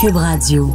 [0.00, 0.74] Cube Radio.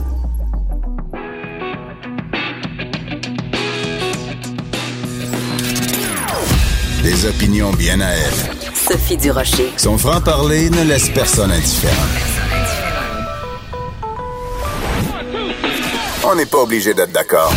[7.03, 8.55] Des opinions bien à elle.
[8.73, 9.73] Sophie Durocher.
[9.75, 11.93] Son franc-parler ne laisse personne indifférent.
[16.25, 17.51] On n'est pas obligé d'être d'accord.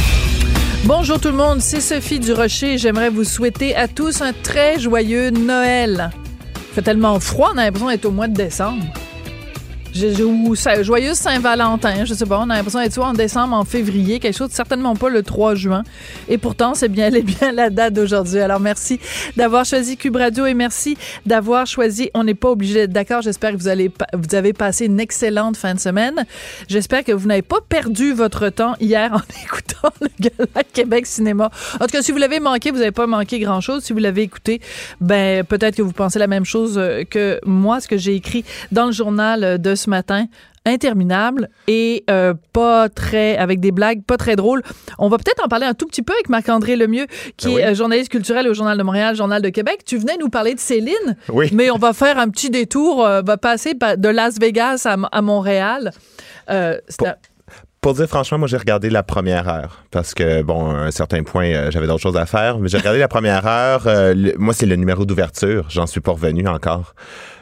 [0.85, 2.77] Bonjour tout le monde, c'est Sophie Durocher.
[2.77, 6.11] J'aimerais vous souhaiter à tous un très joyeux Noël.
[6.57, 8.83] Il fait tellement froid, on a l'impression d'être au mois de décembre.
[9.95, 14.21] Ou joyeuse Saint-Valentin, je sais pas, on a l'impression d'être soit en décembre, en février,
[14.21, 15.83] quelque chose, certainement pas le 3 juin.
[16.29, 18.41] Et pourtant, c'est bien, elle bien la date d'aujourd'hui.
[18.41, 18.99] Alors, merci
[19.37, 23.21] d'avoir choisi Cube Radio et merci d'avoir choisi On n'est pas obligé d'être d'accord.
[23.21, 23.69] J'espère que vous
[24.15, 26.25] vous avez passé une excellente fin de semaine.
[26.69, 31.51] J'espère que vous n'avez pas perdu votre temps hier en écoutant le Gala Québec Cinéma.
[31.81, 33.85] En tout cas, si vous l'avez manqué, vous n'avez pas manqué grand chose.
[33.85, 34.63] Si vous l'avez écouté,
[35.03, 38.45] ben, peut-être que vous pensez la même chose euh, que moi, ce que j'ai écrit
[38.71, 40.27] dans le journal de ce matin
[40.65, 44.63] interminable et euh, pas très avec des blagues pas très drôles.
[44.99, 47.67] On va peut-être en parler un tout petit peu avec Marc-André Lemieux qui ben est
[47.67, 49.83] euh, journaliste culturel au Journal de Montréal, Journal de Québec.
[49.85, 51.51] Tu venais nous parler de Céline, oui.
[51.53, 55.91] mais on va faire un petit détour, euh, va passer de Las Vegas à, Montréal.
[57.81, 61.25] Pour dire franchement, moi j'ai regardé la première heure parce que bon, à un certain
[61.25, 63.89] point, j'avais d'autres choses à faire, mais j'ai regardé la première heure.
[64.39, 65.67] moi, c'est le numéro d'ouverture.
[65.69, 66.95] J'en suis pas revenu encore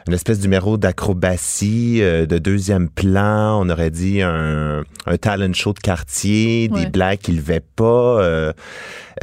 [0.07, 3.61] une espèce de numéro d'acrobatie euh, de deuxième plan.
[3.61, 8.21] On aurait dit un, un talent show de quartier, des blagues qui levaient pas.
[8.21, 8.53] Euh,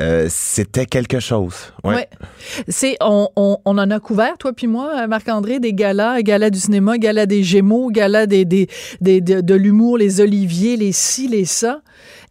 [0.00, 1.54] euh, c'était quelque chose.
[1.82, 2.08] Ouais.
[2.68, 6.58] C'est on, on, on, en a couvert toi puis moi, Marc-André, des galas, galas du
[6.58, 8.68] cinéma, galas des Gémeaux, galas des, des,
[9.00, 11.80] des de, de l'humour, les Oliviers, les ci, les ça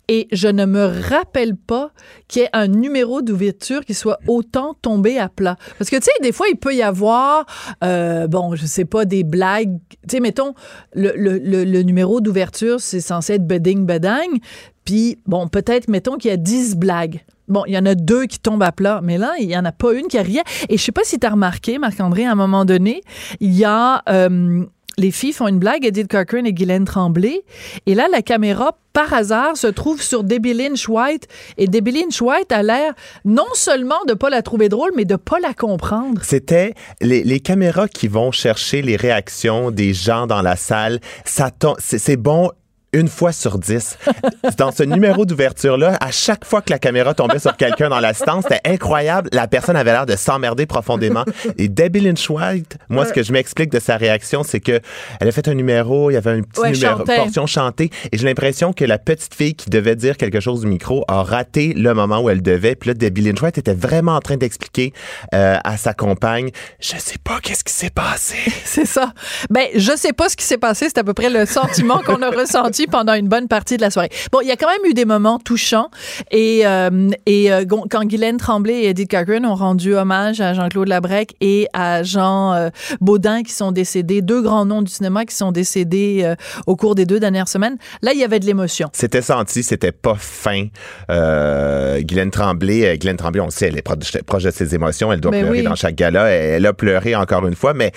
[0.07, 1.91] et je ne me rappelle pas
[2.28, 5.57] qu'il y ait un numéro d'ouverture qui soit autant tombé à plat.
[5.78, 7.45] Parce que, tu sais, des fois, il peut y avoir,
[7.84, 9.78] euh, bon, je sais pas, des blagues.
[9.90, 10.53] Tu sais, mettons,
[10.94, 14.40] le, le, numéro d'ouverture, c'est censé être beding bedang.
[14.85, 17.24] Puis, bon, peut-être, mettons qu'il y a 10 blagues.
[17.50, 19.63] Bon, il y en a deux qui tombent à plat, mais là, il y en
[19.63, 20.44] a pas une qui a rien.
[20.69, 23.01] Et je sais pas si tu as remarqué, Marc-André, à un moment donné,
[23.39, 24.66] il y a euh,
[25.00, 27.44] les filles font une blague, Edith Cochrane et Guylaine Tremblay.
[27.85, 31.28] Et là, la caméra, par hasard, se trouve sur Debbie Lynch White.
[31.58, 32.94] Et Debbie Lynch White a l'air
[33.24, 36.22] non seulement de pas la trouver drôle, mais de pas la comprendre.
[36.24, 41.00] C'était les, les caméras qui vont chercher les réactions des gens dans la salle.
[41.25, 42.50] Ça c'est bon
[42.94, 43.98] une fois sur dix.
[44.58, 48.46] Dans ce numéro d'ouverture-là, à chaque fois que la caméra tombait sur quelqu'un dans l'assistance,
[48.48, 49.30] c'était incroyable.
[49.34, 51.25] La personne avait l'air de s'emmerder profondément.
[51.58, 54.80] Et Debbie Lynch White, moi, ce que je m'explique de sa réaction, c'est que
[55.20, 58.25] elle a fait un numéro, il y avait une petite numéro, portion chantée, et j'ai
[58.25, 61.94] l'impression que la petite fille qui devait dire quelque chose du micro a raté le
[61.94, 62.75] moment où elle devait.
[62.75, 64.94] Puis là, Debbie Lynch White était vraiment en train d'expliquer
[65.34, 68.38] euh, à sa compagne, je sais pas qu'est-ce qui s'est passé.
[68.66, 69.14] C'est ça.
[69.50, 70.88] Ben, je sais pas ce qui s'est passé.
[70.88, 73.92] C'est à peu près le sentiment qu'on a ressenti pendant une bonne partie de la
[73.92, 74.09] soirée.
[74.31, 75.90] Bon, il y a quand même eu des moments touchants
[76.31, 80.88] et, euh, et euh, quand Guylaine Tremblay et Edith Cochrane ont rendu hommage à Jean-Claude
[80.88, 82.70] Labrec et à Jean euh,
[83.02, 86.34] Baudin qui sont décédés, deux grands noms du cinéma qui sont décédés
[86.66, 88.90] au cours des deux dernières semaines, là, il y avait de l'émotion.
[88.94, 90.68] C'était senti, c'était pas fin.
[91.09, 95.44] Guylaine Tremblay, Guylaine Tremblay, on sait, elle est proche, de ses émotions, elle doit ben
[95.44, 97.92] pleurer dans chaque gala, elle, a pleuré encore une fois, mais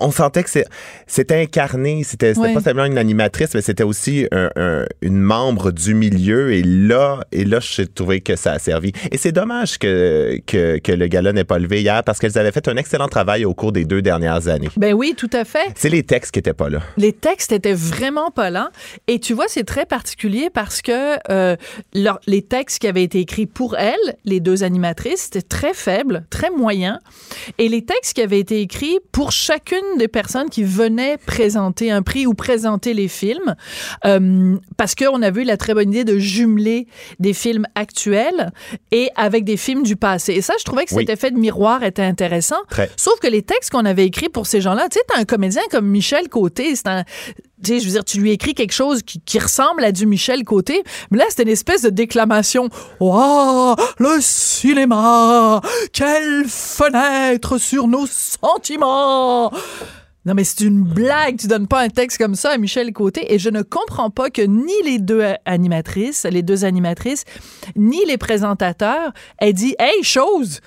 [0.00, 0.50] on, sentait que
[1.06, 6.62] c'était incarné, c'était pas seulement une animatrice, mais c'était aussi une membre du milieu et
[6.62, 8.92] là, et là, j'ai trouvé que ça a servi.
[9.10, 12.52] Et c'est dommage que, que, que, le gala n'ait pas levé hier parce qu'elles avaient
[12.52, 14.68] fait un excellent travail au cours des deux dernières années.
[14.76, 15.72] Ben oui, tout à fait.
[15.76, 16.80] C'est les textes qui étaient pas là.
[16.96, 18.70] Les textes étaient vraiment pas là.
[19.06, 21.56] Et tu vois, c'est très particulier parce que euh,
[22.26, 26.50] les textes qui avaient été écrits pour elles, les deux animatrices, c'était très faible, très
[26.50, 27.00] moyen.
[27.58, 32.02] Et les textes qui avaient été écrits pour chacune des personnes qui venaient présenter un
[32.02, 33.54] prix ou présenter les films,
[34.08, 36.86] euh, parce qu'on a vu la très bonne idée de jumeler
[37.18, 38.50] des films actuels
[38.90, 40.32] et avec des films du passé.
[40.34, 42.56] Et ça, je trouvais que cet effet de miroir était intéressant.
[42.96, 45.86] Sauf que les textes qu'on avait écrits pour ces gens-là, tu sais, un comédien comme
[45.86, 47.04] Michel Côté, c'est un
[47.62, 50.06] tu sais, je veux dire, tu lui écris quelque chose qui, qui, ressemble à du
[50.06, 52.68] Michel Côté, mais là, c'était une espèce de déclamation.
[53.00, 55.60] Waouh, le cinéma!
[55.92, 59.52] Quelle fenêtre sur nos sentiments!
[60.28, 61.38] Non, mais c'est une blague.
[61.38, 63.32] Tu donnes pas un texte comme ça à Michel Côté.
[63.32, 67.24] Et je ne comprends pas que ni les deux animatrices, les deux animatrices,
[67.76, 70.60] ni les présentateurs aient dit Hey, chose!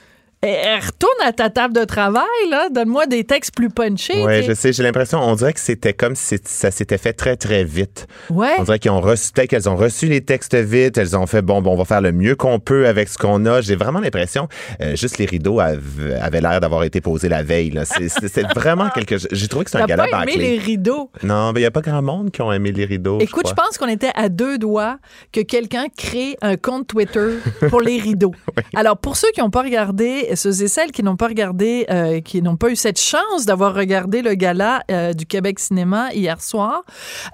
[0.43, 2.67] Eh, retourne à ta table de travail, là.
[2.71, 4.25] Donne-moi des textes plus punchés.
[4.25, 4.73] Oui, je sais.
[4.73, 8.07] J'ai l'impression, on dirait que c'était comme si ça s'était fait très, très vite.
[8.31, 8.55] Ouais.
[8.57, 10.97] On dirait qu'ils ont reçu, qu'elles ont reçu les textes vite.
[10.97, 13.45] Elles ont fait, bon, bon, on va faire le mieux qu'on peut avec ce qu'on
[13.45, 13.61] a.
[13.61, 14.47] J'ai vraiment l'impression,
[14.81, 17.69] euh, juste les rideaux avaient, avaient l'air d'avoir été posés la veille.
[17.69, 17.85] là.
[17.85, 19.27] C'est- vraiment quelque chose.
[19.31, 21.11] J'ai trouvé que c'est un gala pas aimé les rideaux?
[21.21, 23.19] Non, mais il n'y a pas grand monde qui ont aimé les rideaux.
[23.19, 24.97] Écoute, je pense qu'on était à deux doigts
[25.31, 27.35] que quelqu'un crée un compte Twitter
[27.69, 28.33] pour les rideaux.
[28.75, 32.21] Alors, pour ceux qui n'ont pas regardé, ceux et celles qui n'ont pas regardé, euh,
[32.21, 36.41] qui n'ont pas eu cette chance d'avoir regardé le gala euh, du Québec Cinéma hier
[36.41, 36.83] soir,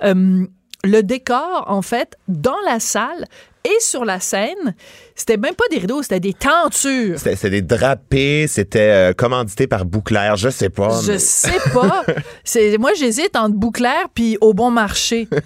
[0.04, 0.46] euh,
[0.84, 3.26] le décor, en fait, dans la salle
[3.64, 4.76] et sur la scène,
[5.18, 7.18] c'était même pas des rideaux, c'était des tentures.
[7.20, 11.02] C'était des drapés, c'était euh, commandité par Bouclair, je sais pas.
[11.04, 12.04] Je mais- sais pas.
[12.80, 15.28] Moi j'hésite entre Bouclair puis au bon marché.
[15.32, 15.38] tu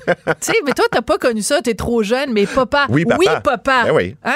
[0.42, 2.86] sais, mais toi t'as pas connu ça, t'es trop jeune, mais papa.
[2.90, 3.18] Oui, papa.
[3.18, 3.84] Oui, papa.
[3.86, 4.16] Ben oui.
[4.26, 4.36] Hein?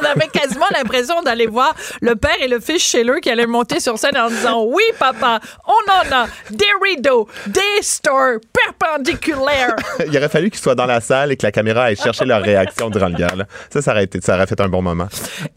[0.00, 3.80] On avait quasiment l'impression d'aller voir le père et le fils Scheller qui allaient monter
[3.80, 9.74] sur scène en disant oui papa, on en a des rideaux, des stores perpendiculaires.
[10.06, 12.42] Il aurait fallu qu'ils soient dans la salle et que la caméra aille chercher leur
[12.42, 13.46] réaction durant le gala.
[13.72, 15.08] Ça, ça aurait, été, ça aurait fait un bon moment.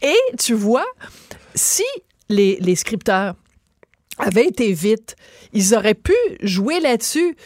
[0.02, 0.86] Et tu vois,
[1.54, 1.84] si
[2.28, 3.34] les, les scripteurs
[4.18, 5.16] avaient été vite,
[5.52, 7.36] ils auraient pu jouer là-dessus.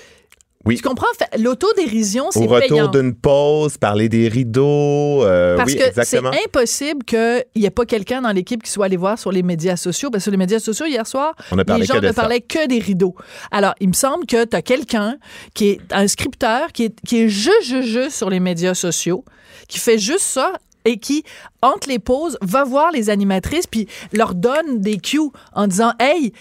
[0.65, 0.77] Oui.
[0.77, 1.07] Tu comprends?
[1.39, 2.89] L'autodérision, Au c'est retour payant.
[2.89, 5.25] d'une pause, parler des rideaux.
[5.25, 8.85] euh, Parce oui, que c'est impossible qu'il n'y ait pas quelqu'un dans l'équipe qui soit
[8.87, 10.11] allé voir sur les médias sociaux.
[10.11, 12.13] Parce que sur les médias sociaux, hier soir, les gens ne ça.
[12.13, 13.15] parlaient que des rideaux.
[13.51, 15.17] Alors, il me semble que tu as quelqu'un
[15.55, 19.25] qui est un scripteur qui est, qui est juste, juste, juste sur les médias sociaux,
[19.69, 20.53] qui fait juste ça
[20.89, 21.23] et qui,
[21.63, 25.19] entre les pauses, va voir les animatrices puis leur donne des cues
[25.53, 26.33] en disant Hey,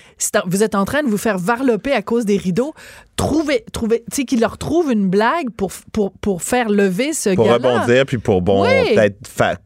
[0.46, 2.74] vous êtes en train de vous faire varloper à cause des rideaux.
[3.18, 7.34] Trouvez, trouvez, tu sais, qu'ils leur trouvent une blague pour, pour, pour faire lever ce
[7.36, 8.94] Pour rebondir, puis pour, bon, Oui.
[8.96, 9.58] peut-être faire.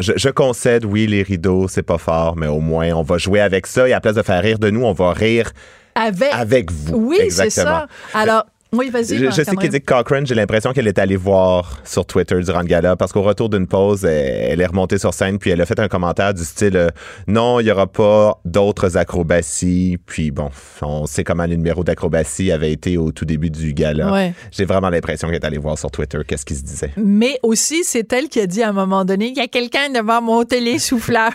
[0.00, 3.40] Je, je concède, oui, les rideaux, c'est pas fort, mais au moins, on va jouer
[3.40, 5.50] avec ça et à la place de faire rire de nous, on va rire
[5.94, 6.94] Avec, avec vous.
[6.96, 7.86] Oui, c'est ça.
[8.12, 9.18] Alors, oui, vas-y.
[9.18, 12.66] Je, je sais qu'Edith Cochrane, j'ai l'impression qu'elle est allée voir sur Twitter durant le
[12.66, 15.66] gala parce qu'au retour d'une pause, elle, elle est remontée sur scène puis elle a
[15.66, 16.88] fait un commentaire du style euh,
[17.26, 19.98] non, il y aura pas d'autres acrobaties.
[20.06, 20.50] Puis bon,
[20.82, 24.12] on sait comment le numéro d'acrobatie avait été au tout début du gala.
[24.12, 24.34] Ouais.
[24.50, 26.92] J'ai vraiment l'impression qu'elle est allée voir sur Twitter qu'est-ce qui se disait.
[26.96, 29.90] Mais aussi, c'est elle qui a dit à un moment donné, il y a quelqu'un
[29.90, 31.32] devant mon télésouffleur.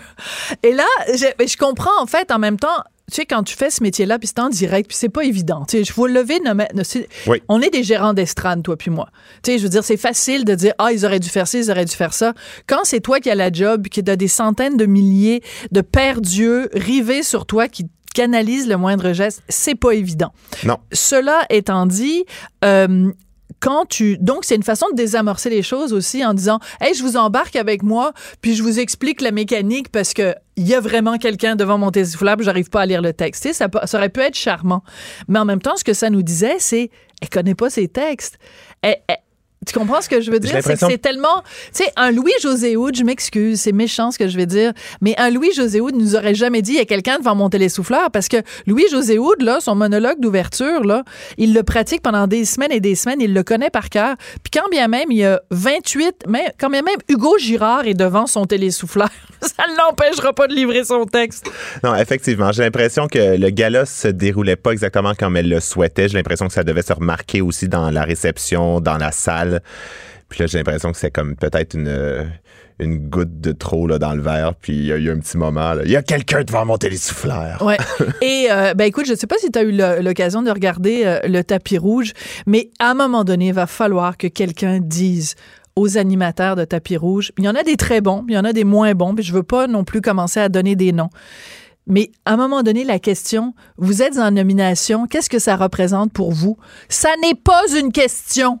[0.62, 2.82] Et là, je comprends en fait en même temps.
[3.10, 5.64] Tu sais, quand tu fais ce métier-là, puis c'est en direct, puis c'est pas évident.
[5.68, 6.40] Tu sais, je le lever.
[6.40, 7.40] ne- c'est- Oui.
[7.48, 9.08] On est des gérants d'estrade, toi puis moi.
[9.44, 11.56] Tu sais, je veux dire, c'est facile de dire, ah, ils auraient dû faire ça,
[11.58, 12.34] ils auraient dû faire ça.
[12.66, 16.20] Quand c'est toi qui as la job, qui as des centaines de milliers de pères
[16.20, 20.32] dieux rivés sur toi qui canalisent le moindre geste, c'est pas évident.
[20.64, 20.78] Non.
[20.92, 22.24] Cela étant dit,
[22.64, 23.12] euh,
[23.60, 27.02] quand tu donc c'est une façon de désamorcer les choses aussi en disant hey je
[27.02, 30.80] vous embarque avec moi puis je vous explique la mécanique parce que il y a
[30.80, 32.04] vraiment quelqu'un devant mon puis
[32.40, 33.52] j'arrive pas à lire le texte.
[33.52, 34.82] Ça, aurait pu être charmant.
[35.28, 38.38] Mais en même temps ce que ça nous disait c'est elle connaît pas ses textes
[39.66, 40.56] tu comprends ce que je veux dire?
[40.62, 41.42] C'est que c'est tellement.
[41.74, 45.14] Tu sais, un Louis-José Hood, je m'excuse, c'est méchant ce que je vais dire, mais
[45.18, 48.28] un Louis-José Hood nous aurait jamais dit il y a quelqu'un devant mon télésouffleur parce
[48.28, 48.36] que
[48.66, 51.02] Louis-José Hood, là, son monologue d'ouverture, là,
[51.36, 54.16] il le pratique pendant des semaines et des semaines, il le connaît par cœur.
[54.42, 57.94] Puis quand bien même, il y a 28, mais quand bien même Hugo Girard est
[57.94, 61.50] devant son télésouffleur, ça ne l'empêchera pas de livrer son texte.
[61.82, 62.52] Non, effectivement.
[62.52, 66.08] J'ai l'impression que le gala se déroulait pas exactement comme elle le souhaitait.
[66.08, 69.55] J'ai l'impression que ça devait se remarquer aussi dans la réception, dans la salle.
[70.28, 72.24] Puis là, j'ai l'impression que c'est comme peut-être une, euh,
[72.78, 74.54] une goutte de trop là, dans le verre.
[74.54, 75.74] Puis il y a eu un petit moment.
[75.84, 77.62] Il y a quelqu'un devant mon télésouffleur.
[77.62, 77.78] Ouais.
[78.22, 79.72] Et euh, ben écoute, je sais pas si tu as eu
[80.02, 82.12] l'occasion de regarder euh, le tapis rouge,
[82.46, 85.34] mais à un moment donné, il va falloir que quelqu'un dise
[85.76, 87.32] aux animateurs de tapis rouge.
[87.38, 89.24] Il y en a des très bons, il y en a des moins bons, puis
[89.24, 91.10] je veux pas non plus commencer à donner des noms.
[91.86, 96.12] Mais à un moment donné, la question, vous êtes en nomination, qu'est-ce que ça représente
[96.12, 96.56] pour vous?
[96.88, 98.58] Ça n'est pas une question.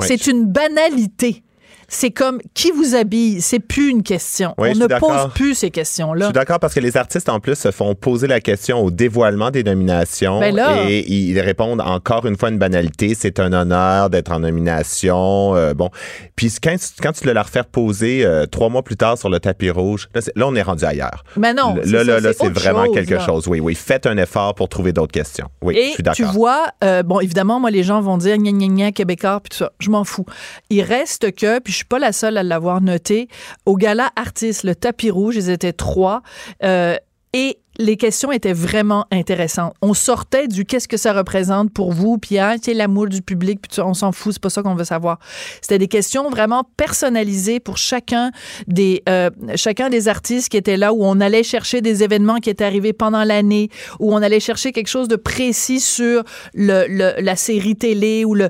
[0.00, 1.42] C'est une banalité.
[1.90, 4.54] C'est comme qui vous habille, c'est plus une question.
[4.58, 6.26] Ouais, On je ne suis pose plus ces Je questions-là.
[6.26, 9.50] suis d'accord parce que les artistes, en plus, se font poser la question au dévoilement
[9.50, 10.84] des nominations Ben là.
[10.86, 13.14] et ils répondent encore une fois une banalité.
[13.14, 15.56] C'est un honneur d'être en nomination.
[15.56, 15.88] euh, bon.
[16.36, 19.28] Puis quand, tu- quand tu le leur faire poser euh, trois mois plus tard sur
[19.30, 21.24] le tapis rouge, là, on est rendu ailleurs.
[21.36, 23.48] Mais non, Là, là, là, c'est vraiment chose, quelque chose.
[23.48, 23.74] Oui, oui.
[23.74, 25.48] Faites un effort pour trouver d'autres questions.
[25.62, 26.32] Oui, je Et suis tu d'accord.
[26.32, 29.56] vois, euh, bon, évidemment, moi, les gens vont dire gna gna gna Québécois, puis tout
[29.64, 29.72] ça.
[29.80, 30.26] Je m'en fous.
[30.70, 33.28] Il reste que, puis je suis pas la seule à l'avoir noté,
[33.66, 36.22] au gala artiste, le tapis rouge, ils étaient trois.
[36.62, 36.96] euh,
[37.34, 39.74] et les questions étaient vraiment intéressantes.
[39.82, 43.80] On sortait du qu'est-ce que ça représente pour vous, puis hein, l'amour du public, puis
[43.80, 45.18] on s'en fout, c'est pas ça qu'on veut savoir.
[45.60, 48.30] C'était des questions vraiment personnalisées pour chacun
[48.66, 52.50] des euh, chacun des artistes qui étaient là, où on allait chercher des événements qui
[52.50, 53.70] étaient arrivés pendant l'année,
[54.00, 58.48] où on allait chercher quelque chose de précis sur le, la série télé ou le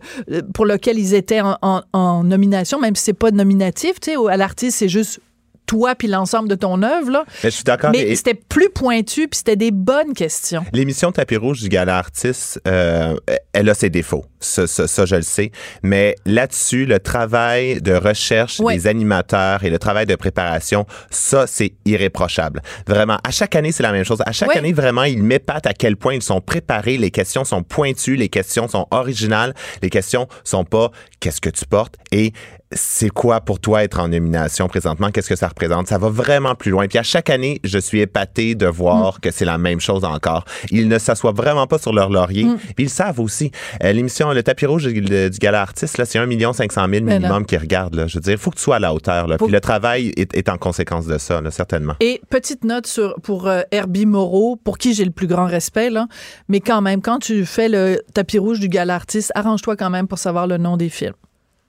[0.55, 4.17] pour lequel ils étaient en, en- en nomination, même si c'est pas nominatif, tu sais,
[4.31, 5.21] à l'artiste c'est juste
[5.69, 7.25] toi puis l'ensemble de ton œuvre là.
[7.45, 7.91] Mais je suis d'accord.
[7.93, 10.65] Mais et- c'était plus pointu, puis c'était des bonnes questions.
[10.73, 13.15] L'émission Tapis Rouge du Gala Artiste, euh,
[13.53, 14.25] elle a ses défauts.
[14.41, 15.53] Ça, ça, ça, je le sais.
[15.83, 18.75] Mais là-dessus, le travail de recherche Ouais.
[18.77, 22.63] des animateurs et le travail de préparation, ça, c'est irréprochable.
[22.87, 23.19] Vraiment.
[23.25, 24.23] À chaque année, c'est la même chose.
[24.25, 24.59] À chaque Ouais.
[24.59, 26.97] année, vraiment, ils m'épatent à quel point ils sont préparés.
[26.97, 28.17] Les questions sont pointues.
[28.17, 29.55] Les questions sont originales.
[29.83, 31.97] Les questions sont pas qu'est-ce que tu portes?
[32.13, 32.33] Et
[32.73, 35.11] c'est quoi pour toi être en nomination présentement?
[35.11, 35.87] Qu'est-ce que ça représente?
[35.87, 36.87] Ça va vraiment plus loin.
[36.87, 39.21] Puis à chaque année, je suis épaté de voir Mm.
[39.21, 40.45] que c'est la même chose encore.
[40.71, 42.45] Ils ne s'assoient vraiment pas sur leur laurier.
[42.45, 42.59] Mm.
[42.77, 43.51] Puis ils savent aussi.
[43.83, 47.47] Euh, L'émission Le tapis rouge du, du gala artiste, c'est 1 500 000 Mais minimum
[47.47, 47.95] qui regardent.
[47.95, 48.07] Là.
[48.07, 49.27] Je veux dire, il faut que tu sois à la hauteur.
[49.27, 49.39] Là.
[49.39, 51.95] Puis le travail est, est en conséquence de ça, là, certainement.
[52.01, 55.89] Et petite note sur, pour euh, Herbie Moreau, pour qui j'ai le plus grand respect,
[55.91, 56.07] là,
[56.49, 60.07] mais quand même, quand tu fais le tapis rouge du gala artiste, arrange-toi quand même
[60.07, 61.15] pour savoir le nom des films,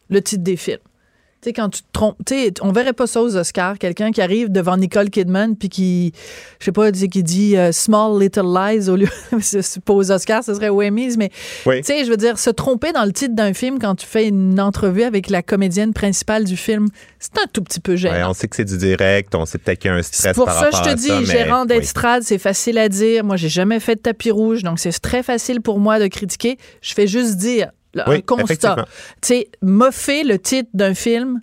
[0.10, 0.80] le titre des films.
[1.42, 4.12] Tu sais, quand tu te trompes, tu sais, on verrait pas ça aux Oscars, quelqu'un
[4.12, 6.12] qui arrive devant Nicole Kidman puis qui,
[6.60, 9.08] je sais pas, qui dit euh, Small Little Lies au lieu,
[9.86, 11.30] pas aux Oscars, ce serait aux Emmys, mais
[11.66, 11.78] Oui.
[11.78, 14.28] tu sais, je veux dire, se tromper dans le titre d'un film quand tu fais
[14.28, 16.88] une entrevue avec la comédienne principale du film,
[17.20, 18.16] c'est un tout petit peu gênant.
[18.16, 20.22] Ouais, on sait que c'est du direct, on sait peut-être qu'il y a un stress
[20.22, 21.68] C'est pour par ça que rapport je te à dis, ça, mais gérant oui.
[21.68, 23.24] d'estrade, c'est facile à dire.
[23.24, 26.58] Moi, j'ai jamais fait de tapis rouge, donc c'est très facile pour moi de critiquer.
[26.82, 28.76] Je fais juste dire là, Oui, un constat.
[29.22, 31.42] Tu sais, moffer le titre d'un film,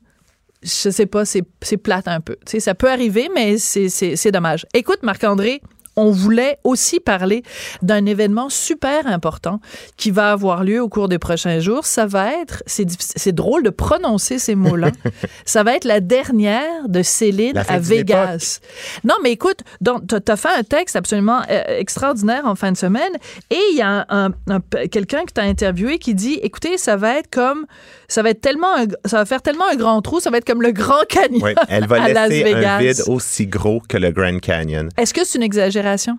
[0.62, 2.36] je sais pas, c'est c'est plate un peu.
[2.46, 4.66] Tu sais, ça peut arriver, mais c'est- c'est c'est dommage.
[4.74, 5.60] Écoute, Marc-André,
[5.96, 7.42] on voulait aussi parler
[7.82, 9.60] d'un événement super important
[9.96, 11.86] qui va avoir lieu au cours des prochains jours.
[11.86, 14.90] Ça va être, c'est drôle de prononcer ces mots-là,
[15.44, 18.60] ça va être la dernière de Céline à Vegas.
[19.04, 23.12] Non, mais écoute, t'as as fait un texte absolument euh, extraordinaire en fin de semaine
[23.50, 26.96] et il y a un, un- un- quelqu'un que t'as interviewé qui dit, écoutez, ça
[26.96, 27.66] va être comme,
[28.08, 30.44] ça va être tellement, un- ça va faire tellement un grand trou, ça va être
[30.46, 32.78] comme le Grand Canyon Oui, elle va à Las laisser un Vegas.
[32.80, 34.88] vide aussi gros que le Grand Canyon.
[34.98, 35.85] Est-ce que c'est une exagération?
[35.86, 36.18] inspiration?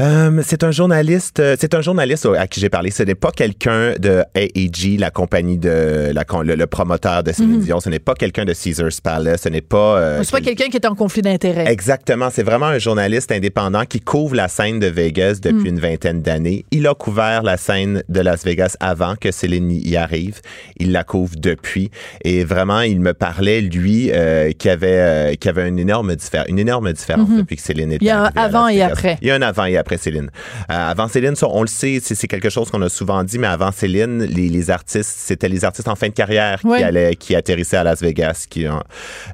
[0.00, 2.90] Euh, c'est un journaliste, euh, c'est un journaliste à qui j'ai parlé.
[2.90, 7.60] Ce n'est pas quelqu'un de AEG, la compagnie de la, le, le promoteur de Céline
[7.60, 7.78] Dion.
[7.78, 9.42] Ce n'est pas quelqu'un de Caesars Palace.
[9.42, 9.98] Ce n'est pas.
[9.98, 10.24] euh, Mhm.
[10.24, 11.70] c'est pas quel- quelqu'un qui est en conflit d'intérêts.
[11.70, 12.28] Exactement.
[12.32, 15.40] C'est vraiment un journaliste indépendant qui couvre la scène de Vegas Mm.
[15.52, 16.64] depuis une vingtaine d'années.
[16.72, 20.40] Il a couvert la scène de Las Vegas avant que Céline y arrive.
[20.76, 21.92] Il la couvre depuis.
[22.24, 26.16] Et vraiment, il me parlait, lui, euh, qui avait, euh, qui avait une énorme,
[26.48, 28.04] une énorme différence depuis que Céline était.
[28.04, 29.18] Il y a un avant et après.
[29.22, 30.30] Il y a un avant et après Céline.
[30.70, 33.46] Euh, avant Céline, on le sait, c'est c'est quelque chose qu'on a souvent dit, mais
[33.46, 36.78] avant Céline, les, les artistes, c'était les artistes en fin de carrière Oui.
[36.78, 38.46] qui allaient, qui atterrissaient à Las Vegas.
[38.48, 38.82] Qui, ont-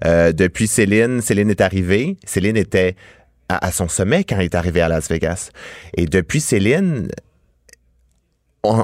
[0.04, 2.16] euh, depuis Céline, Céline est arrivée.
[2.26, 2.96] Céline était
[3.48, 5.50] à, à son sommet quand elle est arrivée à Las Vegas.
[5.96, 7.08] Et depuis Céline,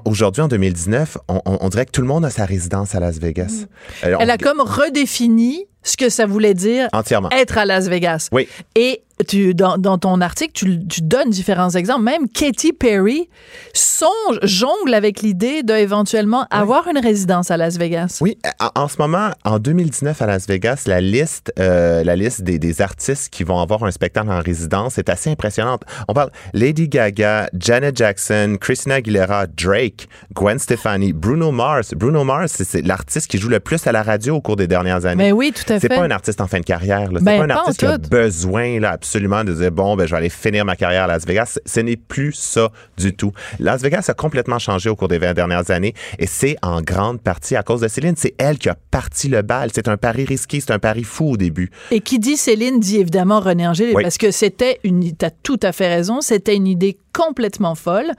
[0.04, 3.66] aujourd'hui, en 2019, on, dirait que tout le monde a sa résidence à Las Vegas.
[4.04, 4.18] Euh, Mm.
[4.20, 7.30] Elle a comme redéfini ce que ça voulait dire Entièrement.
[7.30, 8.28] être à Las Vegas.
[8.32, 8.48] Oui.
[8.74, 12.02] Et tu, dans, dans ton article, tu, tu donnes différents exemples.
[12.02, 13.28] Même Katy Perry
[13.72, 18.18] songe, jongle avec l'idée d'éventuellement avoir une résidence à Las Vegas.
[18.20, 22.42] Oui, en, en ce moment, en 2019 à Las Vegas, la liste, euh, la liste
[22.42, 25.82] des, des artistes qui vont avoir un spectacle en résidence est assez impressionnante.
[26.08, 31.94] On parle Lady Gaga, Janet Jackson, Christina Aguilera, Drake, Gwen Stefani, Bruno Mars.
[31.96, 34.66] Bruno Mars, c'est- c'est l'artiste qui joue le plus à la radio au cours des
[34.66, 35.24] dernières années.
[35.24, 35.96] Mais oui, tout à C'est fait.
[35.96, 37.08] pas un artiste en fin de carrière.
[37.14, 40.10] C'est Ben, pas un artiste qui a besoin là, absolument de dire bon, ben, je
[40.10, 41.58] vais aller finir ma carrière à Las Vegas.
[41.64, 43.32] Ce n'est plus ça du tout.
[43.60, 47.20] Las Vegas a complètement changé au cours des 20 dernières années et c'est en grande
[47.20, 48.14] partie à cause de Céline.
[48.16, 49.70] C'est elle qui a parti le bal.
[49.72, 51.70] C'est un pari risqué, c'est un pari fou au début.
[51.92, 54.02] Et qui dit Céline dit évidemment René Angélil, Oui.
[54.02, 55.16] parce que c'était une.
[55.16, 58.10] Tu as tout à fait raison, c'était une idée complètement folle.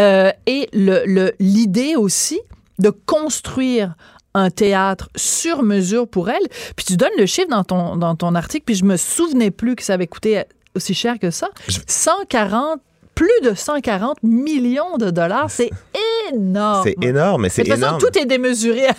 [0.00, 2.40] Euh, et le- le- l'idée aussi
[2.78, 3.94] de construire
[4.34, 6.46] un théâtre sur mesure pour elle.
[6.76, 9.76] Puis tu donnes le chiffre dans ton, dans ton article, puis je me souvenais plus
[9.76, 11.50] que ça avait coûté aussi cher que ça.
[11.86, 12.80] 140,
[13.14, 15.70] plus de 140 millions de dollars, c'est
[16.32, 16.82] énorme.
[16.84, 18.00] C'est énorme, mais c'est De toute façon, énorme.
[18.12, 18.94] tout est démesuré à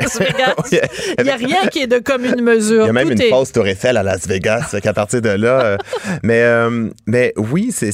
[0.00, 0.54] Las Vegas.
[1.18, 2.84] Il n'y a rien qui est de commune mesure.
[2.84, 5.20] Il y a même Tout une est- fausse tour Eiffel à Las Vegas, qu'à partir
[5.20, 5.60] de là.
[5.64, 5.76] euh,
[6.22, 7.90] mais, euh, mais oui, c'est.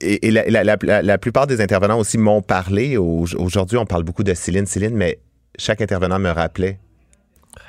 [0.00, 2.96] Et, et la, la- la- la- la plupart des intervenants aussi m'ont parlé.
[2.96, 5.18] Au- Aujourd'hui, on parle beaucoup de Céline, Céline, mais
[5.58, 6.78] chaque intervenant me rappelait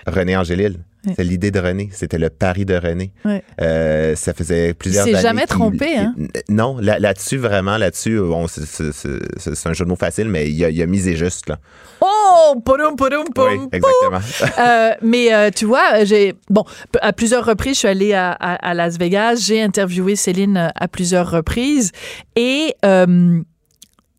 [0.07, 0.79] René Angélil.
[1.05, 1.13] Ouais.
[1.17, 1.89] C'est l'idée de René.
[1.91, 3.11] C'était le pari de René.
[3.25, 3.43] Ouais.
[3.61, 5.21] Euh, ça faisait plusieurs s'est années.
[5.21, 6.15] jamais qu'il- trompé, hein?
[6.47, 10.29] Non, là- là-dessus, vraiment, là-dessus, bon, c'est- c'est c'est- c'est un jeu de mots facile,
[10.29, 11.59] mais il a, il a misé juste, là.
[11.99, 14.19] Oh, poum, poum, poum, Oui, exactement.
[14.59, 16.63] Euh, mais euh, tu vois, j'ai bon
[17.01, 19.43] à plusieurs reprises, je suis allée à, à- à Las Vegas.
[19.45, 21.91] J'ai interviewé Céline euh, à plusieurs reprises
[22.37, 23.41] et euh,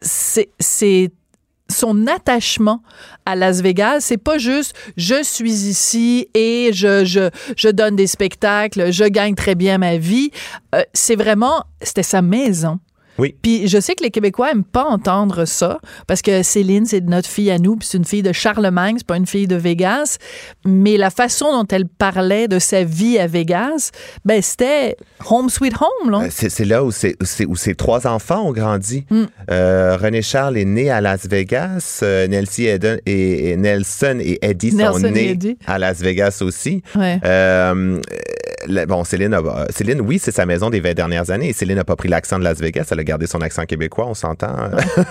[0.01, 1.11] c'est
[1.75, 2.83] son attachement
[3.27, 8.07] à Las Vegas, c'est pas juste je suis ici et je, je, je donne des
[8.07, 10.31] spectacles, je gagne très bien ma vie.
[10.75, 12.79] Euh, c'est vraiment, c'était sa maison.
[13.19, 13.35] Oui.
[13.43, 17.29] Puis je sais que les Québécois aiment pas entendre ça parce que Céline, c'est notre
[17.29, 20.19] fille à nous, puis c'est une fille de Charlemagne, c'est pas une fille de Vegas.
[20.65, 23.91] Mais la façon dont elle parlait de sa vie à Vegas,
[24.25, 24.97] ben c'était
[25.31, 26.23] home sweet home, là.
[26.25, 27.17] Euh, C'est là où, c'est-
[27.47, 29.05] où ses trois enfants ont grandi.
[29.11, 29.23] Mm.
[29.51, 32.01] Euh, René Charles est né à Las Vegas.
[32.03, 36.83] Euh, Nelsie Eden et, et Nelson et Eddie sont Nelson nés à Las Vegas aussi.
[36.97, 37.21] Ouais.
[37.25, 38.01] Euh,
[38.67, 41.51] la- bon, Céline, a- Céline, oui, c'est sa maison des 20 dernières années.
[41.51, 42.89] Et Céline n'a pas pris l'accent de Las Vegas.
[42.91, 44.55] Elle a gardé son accent québécois, on s'entend.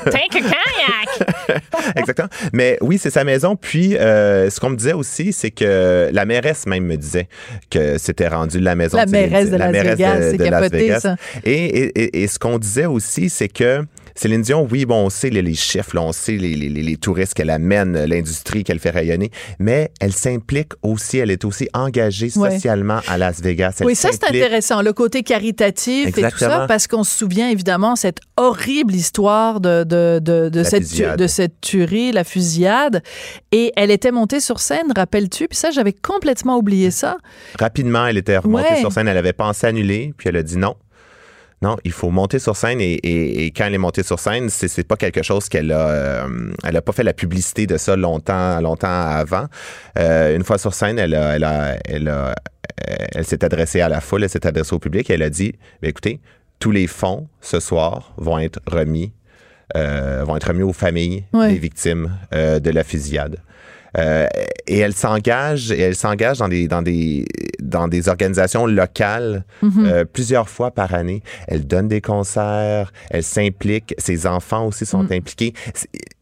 [0.06, 1.62] Take a kayak!
[1.96, 2.30] Exactement.
[2.54, 3.56] Mais oui, c'est sa maison.
[3.56, 7.28] Puis, euh, ce qu'on me disait aussi, c'est que la mairesse même me disait
[7.70, 9.66] que c'était rendu la maison La de Céline mairesse de Dion.
[9.72, 11.00] Las Vegas, c'est Las capoté, Vegas.
[11.02, 11.16] ça.
[11.44, 13.84] Et, et- et- et ce qu'on disait aussi, c'est que
[14.16, 16.84] Céline Dion, oui, bon, on sait les, les chiffres, là, on sait les, les- les-
[16.84, 21.68] les touristes qu'elle amène, l'industrie qu'elle fait rayonner, mais elle s'implique aussi, elle est aussi
[21.74, 22.52] engagée Ouais.
[22.52, 23.78] socialement à Las Vegas.
[23.80, 27.50] Elle Oui, ça, c'est intéressant, le côté caritatif et tout ça, parce qu'on se souvient
[27.50, 31.20] évidemment cette horrible histoire de, de, de, cette, fusillade.
[31.20, 33.02] de cette tuerie, la fusillade.
[33.52, 35.48] Et elle était montée sur scène, rappelles-tu?
[35.48, 37.18] Puis ça, j'avais complètement oublié ça.
[37.60, 38.80] Rapidement, elle était remontée Ouais.
[38.80, 39.08] sur scène.
[39.08, 40.76] Elle avait pensé annuler, puis elle a dit non.
[41.64, 44.50] Non, il faut monter sur scène et, et- et quand elle est montée sur scène,
[44.50, 45.88] c'est, pas quelque chose qu'elle a.
[45.88, 49.46] euh, elle a pas fait la publicité de ça longtemps, longtemps avant.
[49.98, 53.80] Euh, une fois sur scène, elle a, elle a, elle a- euh, elle s'est adressée
[53.80, 56.20] à la foule, elle s'est adressée au public et elle a dit, Ben, écoutez,
[56.60, 59.14] tous les fonds ce soir vont être remis,
[59.78, 61.50] euh, vont être remis aux familles Ouais.
[61.54, 63.38] des victimes de la fusillade.
[63.98, 64.28] Euh,
[64.68, 67.26] et elle s'engage, elle s'engage dans des, dans des,
[67.74, 69.86] dans des organisations locales Mhm.
[69.86, 71.22] euh, plusieurs fois par année.
[71.48, 75.14] Elle donne des concerts, elle s'implique, ses enfants aussi sont Mm.
[75.20, 75.54] impliqués.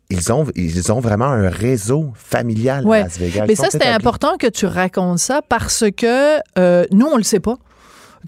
[0.09, 2.99] Ils ont, ils ont vraiment un réseau familial Ouais.
[2.99, 3.45] à Las Vegas.
[3.47, 7.23] Mais Ils ça, c'était important que tu racontes ça parce que euh, nous, on le
[7.23, 7.57] sait pas.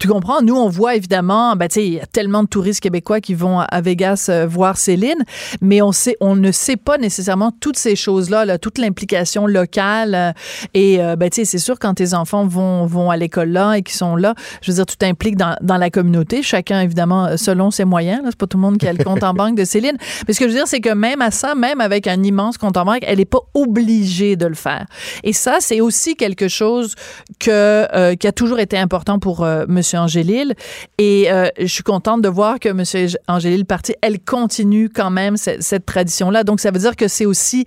[0.00, 0.42] Tu comprends?
[0.42, 3.60] Nous, on voit évidemment, ben, tu il y a tellement de touristes québécois qui vont
[3.60, 5.24] à Vegas euh, voir Céline,
[5.60, 10.14] mais on sait, on ne sait pas nécessairement toutes ces choses-là, là, toute l'implication locale.
[10.14, 10.32] euh,
[10.74, 13.82] et, euh, ben, tu c'est sûr, quand tes enfants vont, vont à l'école là et
[13.82, 17.70] qui sont là, je veux dire, tu t'impliques dans, dans la communauté, chacun, évidemment, selon
[17.70, 18.20] ses moyens.
[18.24, 19.96] C'est pas tout le monde qui a le compte en banque de Céline.
[20.26, 22.58] Mais ce que je veux dire, c'est que même à ça, même avec un immense
[22.58, 24.86] compte en banque, elle n'est pas obligée de le faire.
[25.22, 26.94] Et ça, c'est aussi quelque chose
[27.38, 29.82] que, euh, qui a toujours été important pour euh, M.
[29.94, 30.54] Angélil.
[30.98, 32.82] Et euh, je suis contente de voir que M.
[33.28, 36.44] Angélil parti, elle continue quand même cette, cette tradition-là.
[36.44, 37.66] Donc, ça veut dire que c'est aussi,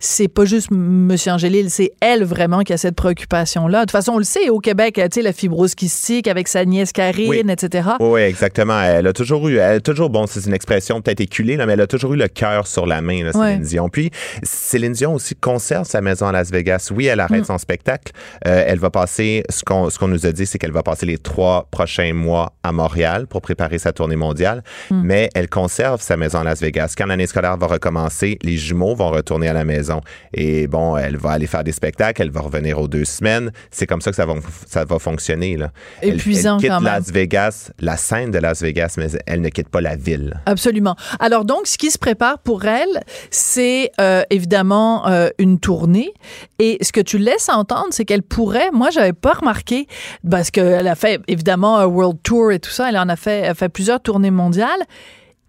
[0.00, 1.14] c'est pas juste M.
[1.26, 3.80] Angélil, c'est elle vraiment qui a cette préoccupation-là.
[3.80, 6.64] De toute façon, on le sait, au Québec, tu sais, la fibrose kystique avec sa
[6.64, 7.42] nièce Karine, Oui.
[7.48, 7.88] etc.
[8.00, 8.80] Oui, exactement.
[8.82, 11.74] Elle a toujours eu, elle a toujours, bon, c'est une expression peut-être éculée, là, mais
[11.74, 13.58] elle a toujours eu le cœur sur la main, là, Céline Ouais.
[13.58, 13.88] Dion.
[13.88, 14.10] Puis,
[14.42, 16.90] Céline Dion aussi conserve sa maison à Las Vegas.
[16.94, 17.46] Oui, elle arrête Mm.
[17.46, 18.12] son spectacle.
[18.46, 21.06] Euh, elle va passer, ce qu'on, ce qu'on nous a dit, c'est qu'elle va passer
[21.06, 24.62] les trois prochains mois à Montréal pour préparer sa tournée mondiale.
[24.90, 25.02] Mm.
[25.04, 26.94] Mais elle conserve sa maison à Las Vegas.
[26.96, 30.00] Quand l'année scolaire va recommencer, les jumeaux vont retourner à la maison.
[30.34, 33.50] Et bon, elle va aller faire des spectacles, elle va revenir aux deux semaines.
[33.70, 34.34] C'est comme ça que ça va,
[34.66, 35.70] ça va fonctionner, là.
[36.02, 36.92] Elle- Épuisant elle, quitte quand même.
[36.92, 40.40] Las Vegas, la scène de Las Vegas, mais elle ne quitte pas la ville.
[40.46, 40.96] Absolument.
[41.20, 46.12] Alors donc, ce qui se prépare pour elle, c'est euh, évidemment euh, une tournée.
[46.58, 48.70] Et ce que tu laisses entendre, c'est qu'elle pourrait.
[48.72, 49.86] Moi, j'avais pas remarqué
[50.28, 52.88] parce qu'elle a fait évidemment un world tour et tout ça.
[52.88, 54.82] Elle en a fait, a fait plusieurs tournées mondiales.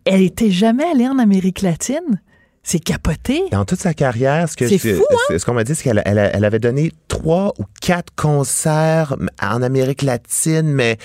[0.05, 2.21] Elle était jamais allée en Amérique latine.
[2.71, 3.41] C'est capoté.
[3.51, 5.15] Dans toute sa carrière, ce que C'est fou, hein?
[5.39, 9.63] ce- qu'on m'a dit, c'est qu'elle elle, elle avait donné trois ou quatre concerts en
[9.63, 10.97] Amérique latine, mais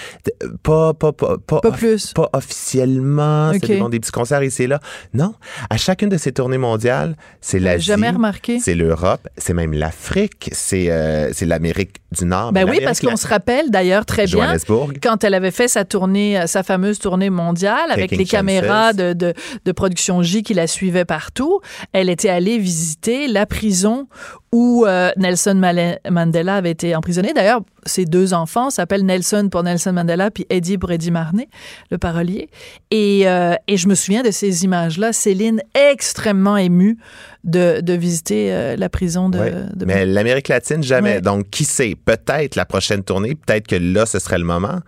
[0.63, 2.13] pas pas pas pas, plus.
[2.13, 3.49] pas officiellement.
[3.53, 3.61] Ok.
[3.63, 4.79] C'est des, bon, des petits concerts ici et là.
[5.15, 5.35] Non,
[5.71, 8.59] à chacune de ces tournées mondiales, c'est l'Asie, Jamais remarqué?
[8.61, 12.53] c'est l'Europe, c'est même l'Afrique, c'est euh, c'est l'Amérique du Nord.
[12.53, 14.55] Ben oui, parce qu'on se rappelle d'ailleurs très bien
[15.03, 18.93] quand elle avait fait sa tournée, euh, sa fameuse tournée mondiale avec Taking les caméras
[18.93, 19.33] de, de,
[19.65, 21.54] de production J qui la suivaient partout,
[21.93, 24.09] elle était allée visiter la prison
[24.55, 25.61] où euh, Nelson
[26.09, 27.33] Mandela avait été emprisonné.
[27.33, 31.49] D'ailleurs, ses deux enfants s'appellent Nelson pour Nelson Mandela, puis Eddie pour Eddie Marnay,
[31.91, 32.49] le parolier.
[32.93, 35.13] Et, euh, et je me souviens de ces images-là.
[35.13, 36.99] Céline extrêmement émue
[37.43, 39.41] de, de visiter euh, la prison de...
[39.85, 41.21] Mais l'Amérique latine, jamais.
[41.21, 41.97] Donc, qui sait?
[41.97, 44.79] Peut-être la prochaine tournée, peut-être que là, ce serait le moment.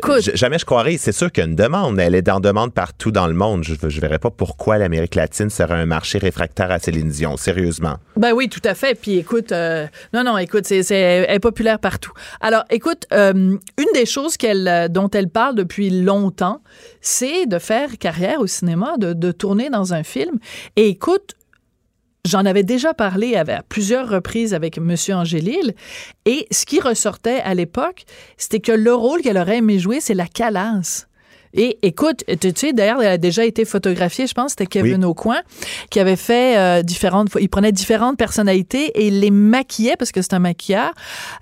[0.00, 0.30] Écoute.
[0.34, 0.96] Jamais je croirais.
[0.96, 1.98] C'est sûr qu'il y a une demande.
[1.98, 3.64] Elle est en demande partout dans le monde.
[3.64, 7.36] Je ne verrais pas pourquoi l'Amérique latine serait un marché réfractaire à Céline Dion.
[7.36, 7.96] Sérieusement.
[8.16, 8.94] Ben oui, tout à fait.
[8.94, 12.12] Puis écoute, euh, non, non, écoute, c'est, elle est populaire partout.
[12.40, 16.62] Alors, écoute, euh, une des choses euh, dont elle parle depuis longtemps,
[17.00, 20.38] c'est de faire carrière au cinéma, de, tourner dans un film.
[20.76, 21.34] Et écoute,
[22.26, 25.72] J'en avais déjà parlé à, plusieurs reprises avec Monsieur Angélil,
[26.26, 28.04] et ce qui ressortait à l'époque,
[28.36, 31.07] c'était que le rôle qu'elle aurait aimé jouer, c'est la calasse.
[31.54, 35.10] Et écoute, tu sais, d'ailleurs, elle a déjà été photographiée, je pense, c'était Kevin Oui.
[35.10, 35.40] Aucoin,
[35.90, 40.22] qui avait fait euh, différentes, il prenait différentes personnalités et il les maquillait, parce que
[40.22, 40.92] c'est un maquilleur,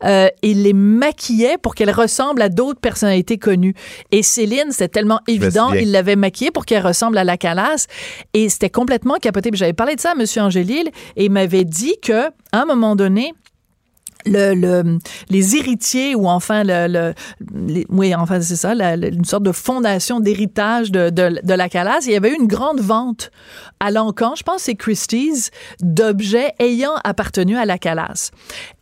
[0.05, 3.75] euh, il les maquillait pour qu'elles ressemblent à d'autres personnalités connues.
[4.12, 5.83] Et Céline, c'était tellement évident, souviens.
[5.83, 7.87] il l'avait maquillée pour qu'elle ressemble à la calasse.
[8.35, 9.51] Et c'était complètement capoté.
[9.53, 10.25] J'avais parlé de ça à M.
[10.45, 13.33] Angélil et il m'avait dit que, à un moment donné,
[14.26, 14.98] le, le-
[15.30, 20.20] les héritiers ou enfin le, le- oui enfin c'est ça la- une sorte de fondation
[20.20, 23.30] d'héritage de, de, de la Calas il y avait eu une grande vente
[23.80, 28.30] à Lancan je pense c'est Christie's d'objets ayant appartenu à la Calas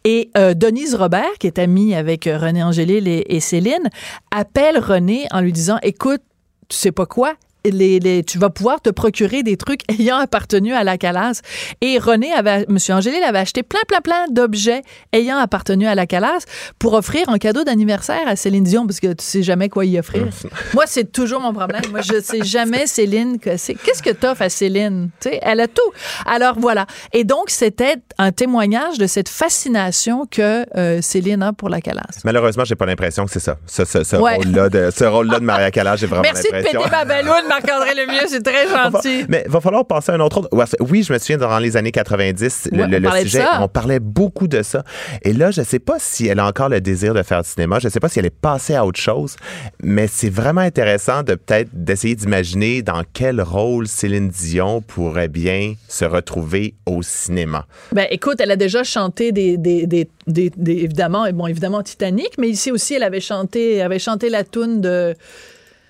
[0.05, 3.91] et euh, Denise Robert qui est amie avec euh, René Angélil et, et Céline
[4.31, 6.23] appelle René en lui disant écoute
[6.69, 7.35] tu sais pas quoi?
[7.71, 11.41] Les, les- tu vas pouvoir te procurer des trucs ayant appartenu à la Calas.
[11.81, 12.79] Et René avait, M.
[12.91, 16.45] Angélil avait acheté plein, plein, plein d'objets ayant appartenu à la Calas
[16.79, 19.99] pour offrir en cadeau d'anniversaire à Céline Dion, parce que tu sais jamais quoi y
[19.99, 20.27] offrir.
[20.75, 21.83] Moi, c'est toujours mon problème.
[21.91, 23.39] Moi, je sais jamais, Céline.
[23.39, 25.11] Qu'est-ce que t'offres à Céline?
[25.21, 25.81] Tu sais, elle a tout.
[26.27, 26.87] Alors, voilà.
[27.13, 32.03] Et donc, c'était un témoignage de cette fascination que euh, Céline a pour la Calas.
[32.25, 33.57] Malheureusement, j'ai pas l'impression que c'est ça.
[33.67, 34.37] Ce, ce- ce Ouais.
[34.37, 36.81] rôle-là de, ce rôle-là de Maria Callas, j'ai vraiment Merci de l'impression.
[36.81, 38.27] péter ma balloune, Marc-André Lemieux.
[38.29, 39.25] C'est très gentil.
[39.29, 40.49] Mais il va falloir passer à un autre.
[40.81, 44.49] Oui, je me souviens, dans les années 90, le, Ouais, le- sujet, on parlait beaucoup
[44.49, 44.83] de ça.
[45.23, 47.79] Et là, je sais pas si elle a encore le désir de faire du cinéma.
[47.79, 49.37] Je sais pas si elle est passée à autre chose.
[49.83, 55.75] Mais c'est vraiment intéressant de peut-être d'essayer d'imaginer dans quel rôle Céline Dion pourrait bien
[55.89, 57.67] se retrouver au cinéma.
[57.93, 62.31] Ben, écoute, elle a déjà chanté des, des, des, des- des- évidemment, bon, évidemment Titanic,
[62.39, 65.15] mais ici aussi, elle avait chanté, elle avait chanté la tune de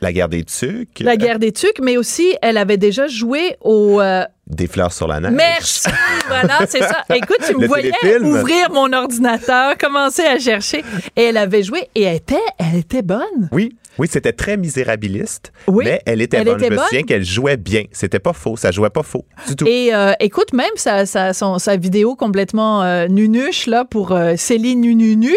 [0.04, 4.00] La guerre des tucs, La guerre des tucs, mais aussi, elle avait déjà joué au.
[4.02, 5.32] euh, des fleurs sur la neige.
[5.32, 5.88] Merci!
[6.28, 7.02] voilà, c'est ça.
[7.14, 8.26] Écoute, tu me Le voyais téléfilm.
[8.36, 10.84] ouvrir mon ordinateur, commencer à chercher,
[11.16, 13.48] et elle avait joué, et elle était, elle était bonne.
[13.52, 16.56] Oui, oui, c'était très misérabiliste, Oui, mais elle était elle bonne.
[16.62, 17.84] était je me souviens qu'elle jouait bien.
[17.92, 19.66] C'était pas faux, ça jouait pas faux du tout.
[19.66, 24.34] Et euh, écoute, même sa, sa, son- sa vidéo complètement euh, nunuche, là, pour euh,
[24.36, 25.34] Céline Nununu,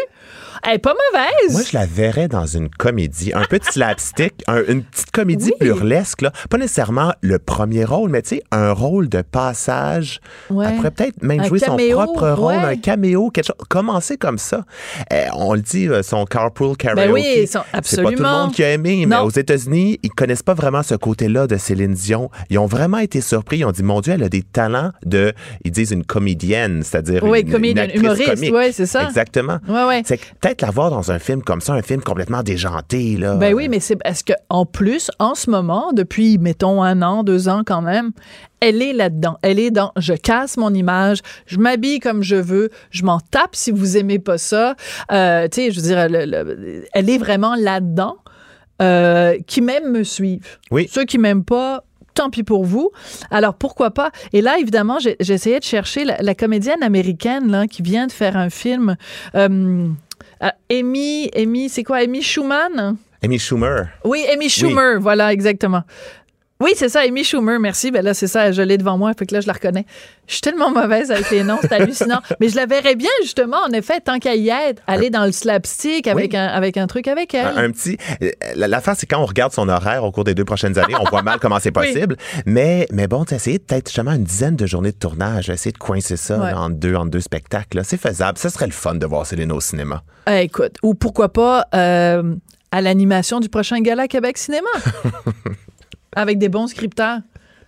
[0.66, 1.52] elle est pas mauvaise.
[1.54, 5.68] Moi, je la verrais dans une comédie, un de slapstick, un- une petite comédie Oui.
[5.68, 6.32] burlesque, là.
[6.50, 10.20] Pas nécessairement le premier rôle, mais tu sais, un rôle de passage.
[10.50, 10.66] Ouais.
[10.70, 12.64] Elle pourrait peut-être même Un jouer caméo, son propre rôle, ouais.
[12.64, 13.56] un caméo, quelque chose.
[13.70, 14.66] Commencer comme ça.
[15.14, 17.08] Euh, on le dit, euh, son carpool karaoke.
[17.08, 18.44] Ben oui, son- C'est pas tout le absolument.
[18.46, 21.94] monde qui a aimé, mais aux États-Unis, ils connaissent pas vraiment ce côté-là de Céline
[21.94, 22.30] Dion.
[22.50, 23.60] Ils ont vraiment été surpris.
[23.60, 27.24] Ils ont dit, mon Dieu, elle a des talents de, ils disent une comédienne, c'est-à-dire
[27.24, 28.54] Oui, une, comédienne, une humoriste, comique.
[28.54, 29.04] ouais, c'est ça.
[29.06, 29.58] Exactement.
[29.68, 30.02] Ouais, ouais.
[30.06, 33.36] C'est peut-être la voir dans un film comme ça, un film complètement déjanté, là.
[33.36, 37.24] Ben oui, mais c'est parce que en plus, en ce moment, depuis, mettons, un an,
[37.24, 38.12] deux ans quand même,
[38.60, 39.38] elle est là-dedans.
[39.42, 43.56] Elle est dans je casse mon image, je m'habille comme je veux, je m'en tape
[43.56, 44.76] si vous aimez pas ça.
[45.12, 48.18] Euh, tu sais, je veux dire, le- le- elle est vraiment là-dedans.
[48.80, 50.60] Euh, qui m'aiment me suivent.
[50.70, 50.88] Oui.
[50.92, 51.84] Ceux qui m'aiment pas,
[52.14, 52.92] tant pis pour vous.
[53.32, 54.12] Alors pourquoi pas?
[54.34, 58.38] Et là, évidemment, j'essayais de chercher la, la comédienne américaine là qui vient de faire
[58.38, 58.96] un film.
[59.34, 59.88] Euh,
[60.44, 61.98] euh, Amy, Amy, c'est quoi?
[61.98, 62.98] Amy Schumann?
[63.24, 63.88] Amy Schumer.
[64.04, 65.84] oui, Amy Schumer, voilà, exactement.
[66.60, 67.92] Oui, c'est ça, Amy Schumer, merci.
[67.92, 69.86] Ben là, c'est ça, je l'ai devant moi, fait que là, je la reconnais.
[70.28, 72.20] Je suis tellement mauvaise avec les noms, c'est hallucinant.
[72.40, 75.32] Mais je la verrais bien, justement, en effet, tant qu'à y être, aller dans le
[75.32, 76.38] slapstick avec, Oui.
[76.38, 77.46] un, avec un truc avec elle.
[77.46, 77.98] Un, un petit.
[78.24, 80.96] euh, la- L'affaire, c'est quand on regarde son horaire au cours des deux prochaines années,
[81.00, 81.94] on voit mal comment c'est Oui.
[81.94, 82.18] possible.
[82.48, 85.78] Mais, mais bon, tu essayer peut-être justement une dizaine de journées de tournage, essayer de
[85.78, 86.54] coincer ça Ouais.
[86.54, 87.82] en deux, en deux spectacles.
[87.84, 88.38] C'est faisable.
[88.40, 90.02] Ça serait le fun de voir Céline au cinéma.
[90.28, 92.36] Eh, écoute, ou pourquoi pas euh,
[92.72, 94.68] à l'animation du prochain gala Québec Cinéma.
[96.16, 97.20] avec des bons scripteurs.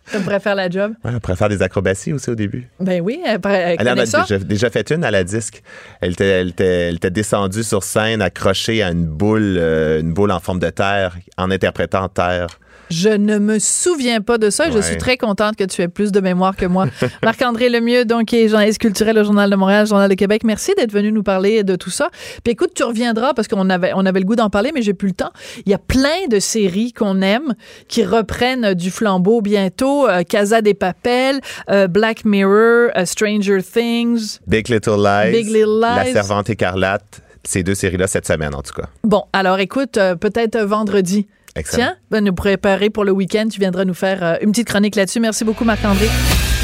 [0.05, 0.93] Ça pourrait faire la job.
[1.03, 2.67] Ouais, elle pourrait faire des acrobaties aussi au début.
[2.79, 4.21] Ben oui, elle, elle Elle en a ça.
[4.21, 5.61] déjà, déjà fait une à la disque.
[6.01, 10.39] Elle elle elle était descendue sur scène, accrochée à une boule, euh, une boule en
[10.39, 12.47] forme de terre, en interprétant terre.
[12.89, 14.67] Je ne me souviens pas de ça.
[14.67, 14.81] et Je Ouais.
[14.83, 16.87] suis très contente que tu aies plus de mémoire que moi.
[17.23, 20.43] Marc-André Lemieux, donc, qui est journaliste culturel au Journal de Montréal, Journal de Québec.
[20.43, 22.09] Merci d'être venu nous parler de tout ça.
[22.43, 24.93] Puis écoute, tu reviendras parce qu'on avait, on avait le goût d'en parler, mais j'ai
[24.93, 25.31] plus le temps.
[25.65, 27.53] Il y a plein de séries qu'on aime
[27.87, 30.07] qui reprennent du flambeau bientôt.
[30.07, 34.39] Euh, Casa des Papel, euh, Black Mirror, euh, Stranger Things.
[34.47, 36.13] Big Little Lies, Big Little La Lies.
[36.13, 38.87] Servante écarlate, ces deux séries-là cette semaine en tout cas.
[39.03, 41.27] Bon, alors écoute, euh, peut-être euh, vendredi.
[41.55, 41.83] Excellent.
[41.83, 43.47] Tiens, ben, nous préparer pour le week-end.
[43.51, 45.19] Tu viendras nous faire euh, une petite chronique là-dessus.
[45.19, 46.07] Merci beaucoup, Marc-André.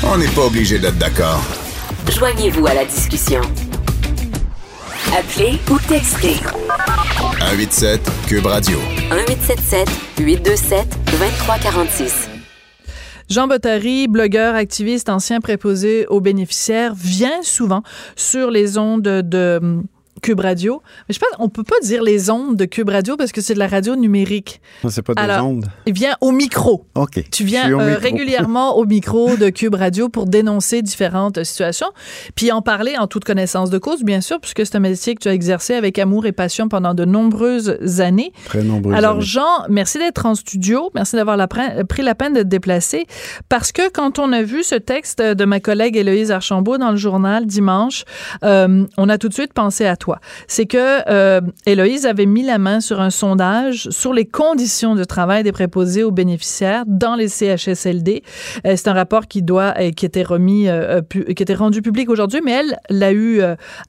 [0.03, 1.43] On n'est pas obligé d'être d'accord.
[2.11, 3.41] Joignez-vous à la discussion.
[5.17, 6.35] Appelez ou textez
[7.39, 8.77] 187 Cube Radio.
[9.09, 12.29] 1877 827 2346.
[13.29, 17.81] Jean Bottary, blogueur, activiste, ancien préposé aux bénéficiaires, vient souvent
[18.15, 19.83] sur les ondes de hum,
[20.25, 20.81] Cube Radio.
[21.07, 23.53] Mais je pense on peut pas dire les ondes de Cube Radio parce que c'est
[23.53, 24.59] de la radio numérique.
[24.83, 25.67] Non, c'est pas des Alors, ondes.
[25.85, 26.88] Il vient au micro.
[26.95, 27.23] OK.
[27.29, 31.91] Tu viens au euh, régulièrement au micro de Cube Radio pour dénoncer différentes situations,
[32.33, 35.19] puis en parler en toute connaissance de cause, bien sûr, puisque c'est un métier que
[35.19, 38.31] tu as exercé avec amour et passion pendant de nombreuses années.
[38.45, 38.95] Très nombreux.
[38.95, 40.89] Alors, Jean, merci d'être en studio.
[40.95, 43.05] Merci d'avoir la pris la peine de te déplacer.
[43.47, 46.97] Parce que quand on a vu ce texte de ma collègue Héloïse Archambault dans le
[46.97, 48.05] journal dimanche,
[48.43, 50.14] euh, on a tout de suite pensé à toi.
[50.47, 55.04] C'est que euh, Héloïse avait mis la main sur un sondage sur les conditions de
[55.04, 58.23] travail des préposés aux bénéficiaires dans les CHSLD.
[58.65, 62.10] Euh, c'est un rapport qui doit, euh, qui était remis, euh, qui était rendu public
[62.10, 63.41] aujourd'hui, mais elle l'a eu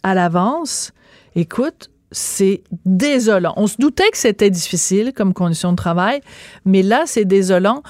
[0.03, 0.93] à l'avance.
[1.35, 3.53] Écoute, c'est désolant.
[3.57, 6.21] On se doutait que c'était difficile comme condition de travail,
[6.65, 7.83] mais là, c'est désolant.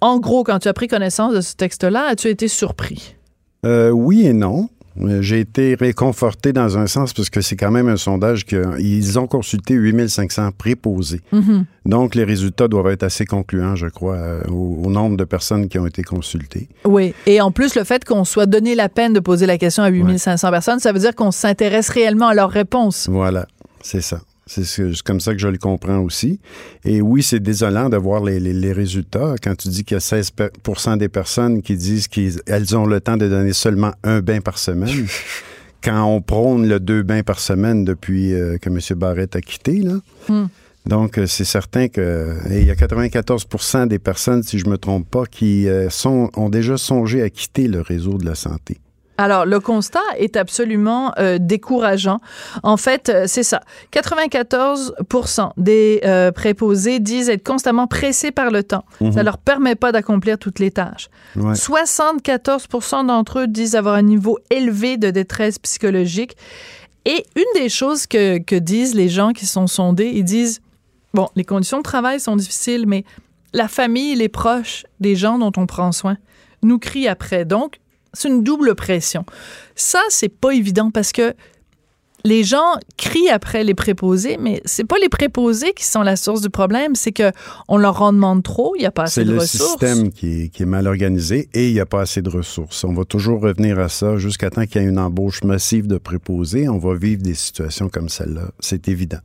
[0.00, 3.16] En gros, quand tu as pris connaissance de ce texte-là, as-tu été surpris?
[3.64, 4.68] Oui et non.
[5.00, 9.18] Euh, J'ai été réconforté dans un sens parce que c'est quand même un sondage qu'ils
[9.18, 11.20] ont consulté 8500 préposés.
[11.32, 11.64] Mhm.
[11.86, 15.68] Donc, les résultats doivent être assez concluants, je crois, euh, au, au nombre de personnes
[15.68, 16.68] qui ont été consultées.
[16.84, 17.14] Oui.
[17.26, 19.88] Et en plus, le fait qu'on soit donné la peine de poser la question à
[19.88, 23.08] 8500 personnes, ça veut dire qu'on s'intéresse réellement à leurs réponses.
[23.10, 23.46] Voilà,
[23.82, 24.20] c'est ça.
[24.48, 26.40] C'est ce- c'est comme ça que je le comprends aussi.
[26.84, 29.34] Et oui, c'est désolant de voir les, les- les résultats.
[29.42, 30.48] Quand tu dis qu'il y a 16 per-
[30.98, 35.06] des personnes qui disent qu'elles ont le temps de donner seulement un bain par semaine,
[35.84, 38.78] quand on prône le deux bains par semaine depuis euh, que M.
[38.98, 40.00] Barrett a quitté, là.
[40.28, 40.46] Hmm.
[40.86, 44.78] Donc, euh, c'est certain que et il y a 94% des personnes, si je me
[44.78, 48.78] trompe pas, qui euh, sont, ont déjà songé à quitter le réseau de la santé.
[49.20, 52.20] Alors, le constat est absolument euh, décourageant.
[52.62, 53.60] En fait, euh, c'est ça.
[53.92, 58.84] 94% des euh, préposés disent être constamment pressés par le temps.
[59.12, 61.10] Ça leur permet pas d'accomplir toutes les tâches.
[61.34, 61.56] Ouais.
[61.56, 62.68] 74
[63.06, 66.36] d'entre eux disent avoir un niveau élevé de détresse psychologique.
[67.04, 70.60] Et une des choses que, que disent les gens qui sont sondés, ils disent,
[71.12, 73.04] bon, les conditions de travail sont difficiles, mais
[73.52, 76.18] la famille, les proches des gens dont on prend soin
[76.62, 77.44] nous crient après.
[77.44, 77.80] Donc,
[78.12, 79.24] c'est une double pression.
[79.74, 81.34] Ça, c'est pas évident parce que
[82.24, 86.40] les gens crient après les préposés, mais c'est pas les préposés qui sont la source
[86.40, 87.30] du problème, c'est que
[87.68, 89.70] on leur en demande trop, il y a pas assez C'est de le ressources.
[89.80, 92.82] système qui est, qui est mal organisé et il n'y a pas assez de ressources.
[92.82, 95.96] On va toujours revenir à ça jusqu'à temps qu'il y ait une embauche massive de
[95.96, 96.68] préposés.
[96.68, 98.50] On va vivre des situations comme celle-là.
[98.58, 99.20] C'est évident.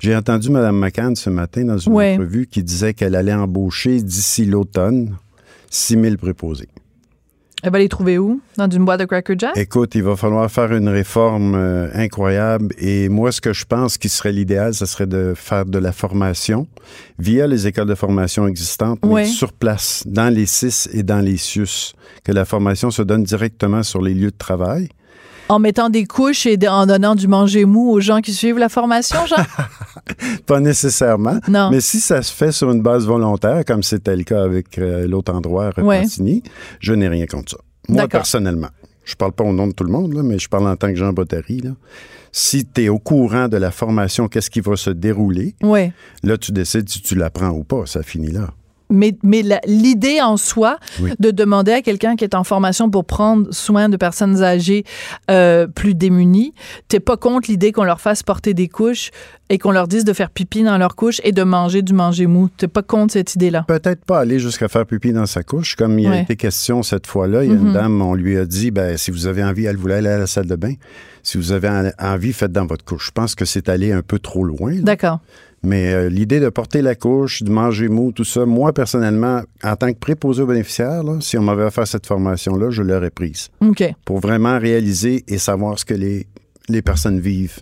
[0.00, 2.14] J'ai entendu Mme McCann ce matin dans une Ouais.
[2.14, 5.14] entrevue qui disait qu'elle allait embaucher d'ici l'automne
[5.70, 6.68] 6 000 préposés.
[7.64, 8.42] Elle va les trouver où?
[8.58, 9.56] Dans une boîte de Cracker Jack?
[9.56, 13.96] Écoute, il va falloir faire une réforme euh, incroyable et moi, ce que je pense
[13.96, 16.66] qui serait l'idéal, ce serait de faire de la formation
[17.18, 21.38] via les écoles de formation existantes, mais sur place, dans les CIS et dans les
[21.38, 24.90] CIUS, que la formation se donne directement sur les lieux de travail.
[25.48, 28.70] En mettant des couches et en donnant du manger mou aux gens qui suivent la
[28.70, 29.36] formation, Jean?
[30.46, 31.70] Pas nécessairement, Non.
[31.70, 35.06] mais si ça se fait sur une base volontaire, comme c'était le cas avec euh,
[35.06, 35.98] l'autre endroit à Ouais.
[35.98, 36.42] Repentigny,
[36.80, 37.56] je n'ai rien contre ça.
[37.88, 38.68] Moi, personnellement.
[39.04, 40.88] Je parle pas au nom de tout le monde, là, mais je parle en tant
[40.88, 41.60] que Jean Bottary.
[41.60, 41.72] Là.
[42.32, 45.92] Si tu es au courant de la formation, qu'est-ce qui va se dérouler, Oui.
[46.22, 47.82] là, tu décides si tu l'apprends ou pas.
[47.84, 48.48] Ça finit là.
[48.94, 51.10] Mais, mais l'idée en soi Oui.
[51.18, 54.84] de demander à quelqu'un qui est en formation pour prendre soin de personnes âgées
[55.30, 56.54] euh, plus démunies,
[56.88, 59.10] t'es pas contre l'idée qu'on leur fasse porter des couches
[59.50, 62.26] et qu'on leur dise de faire pipi dans leurs couches et de manger du manger
[62.26, 62.48] mou?
[62.56, 63.64] T'es pas contre cette idée-là?
[63.68, 66.22] Peut-être pas aller jusqu'à faire pipi dans sa couche, comme il a Ouais.
[66.22, 67.44] été question cette fois-là.
[67.44, 67.66] Il y a Mhm.
[67.66, 70.18] une dame, on lui a dit, ben, si vous avez envie, elle voulait aller à
[70.18, 70.74] la salle de bain.
[71.22, 73.06] Si vous avez en- envie, faites dans votre couche.
[73.06, 74.72] Je pense que c'est aller un peu trop loin.
[74.82, 75.20] D'accord.
[75.64, 79.76] Mais euh, l'idée de porter la couche, de manger mou, tout ça, moi, personnellement, en
[79.76, 83.48] tant que préposé aux bénéficiaires, là, si on m'avait offert cette formation-là, je l'aurais prise.
[83.60, 83.82] OK.
[84.04, 86.26] Pour vraiment réaliser et savoir ce que les,
[86.68, 87.60] les personnes vivent.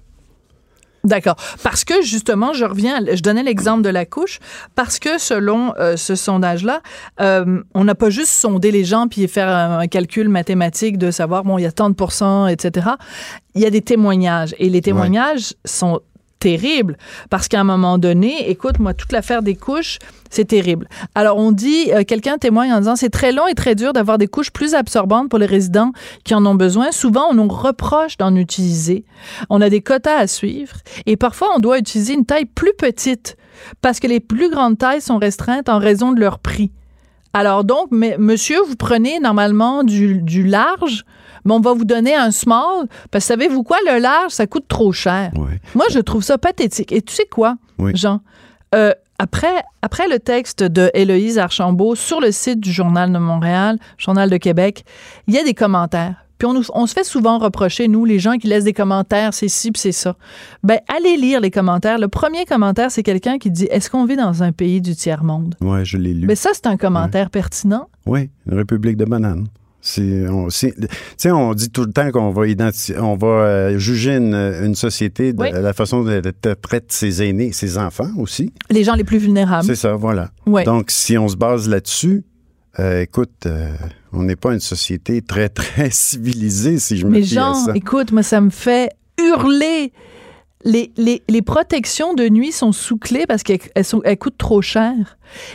[1.05, 1.37] D'accord.
[1.65, 4.39] Parce que justement, je reviens, je donnais l'exemple de la couche,
[4.77, 6.81] parce que selon euh, ce sondage-là,
[7.21, 11.11] euh, on n'a pas juste sondé les gens puis faire un, un calcul mathématique de
[11.11, 12.91] savoir, bon, il y a tant de pourcents, etc.
[13.55, 14.55] Il y a des témoignages.
[14.59, 16.01] Et les témoignages sont
[16.43, 16.97] terribles
[17.31, 20.89] parce qu'à un moment donné, écoute, moi, toute l'affaire des couches, c'est terrible.
[21.15, 24.19] Alors, on dit, euh, quelqu'un témoigne en disant, c'est très long et très dur d'avoir
[24.19, 25.93] des couches plus absorbantes pour les résidents
[26.25, 26.91] qui en ont besoin.
[26.91, 29.05] Souvent, on nous reproche d'en utiliser.
[29.51, 33.37] On a des quotas à suivre et parfois, on doit utiliser une taille plus petite
[33.81, 36.73] parce que les plus grandes tailles sont restreintes en raison de leur prix.
[37.35, 41.05] Alors donc, mais, monsieur, vous prenez normalement du large,
[41.45, 44.67] mais on va vous donner un small, parce que savez-vous quoi, le large, ça coûte
[44.69, 45.31] trop cher.
[45.37, 45.61] Ouais.
[45.75, 46.93] Moi, je trouve ça pathétique.
[46.93, 47.93] Et tu sais quoi, Oui.
[47.95, 48.21] Jean?
[48.75, 53.79] Euh, après, après le texte de Héloïse Archambault sur le site du Journal de Montréal,
[53.99, 54.85] Journal de Québec,
[55.29, 56.17] il y a des commentaires.
[56.39, 59.33] Puis on, nous- on se fait souvent reprocher, nous, les gens qui laissent des commentaires,
[59.33, 60.17] c'est ci, puis c'est ça.
[60.65, 61.99] Ben, allez lire les commentaires.
[61.99, 65.55] Le premier commentaire, c'est quelqu'un qui dit Est-ce qu'on vit dans un pays du tiers-monde?
[65.61, 66.27] Ouais, je l'ai lu.
[66.27, 67.89] Mais ça, c'est un commentaire pertinent.
[68.07, 69.47] Oui, une république de bananes.
[69.85, 70.77] C'est, on, c'est-
[71.33, 75.33] on dit tout le temps qu'on va identifier, on va euh, juger une, une société
[75.33, 75.49] de Oui.
[75.53, 78.53] la façon dont elle traite ses aînés, ses enfants aussi.
[78.71, 79.67] Les gens les plus vulnérables.
[79.67, 80.31] C'est ça, voilà.
[80.65, 82.23] Donc, si on se base là-dessus,
[82.79, 83.75] euh, écoute, euh,
[84.13, 87.73] on n'est pas une société très, très civilisée, si je me Mais fie à ça.
[87.75, 88.91] écoute, moi, ça me fait
[89.21, 89.93] hurler.
[90.65, 93.59] Les, les, les protections de nuit sont sous clé parce qu'elles
[94.05, 94.95] elles coûtent trop cher.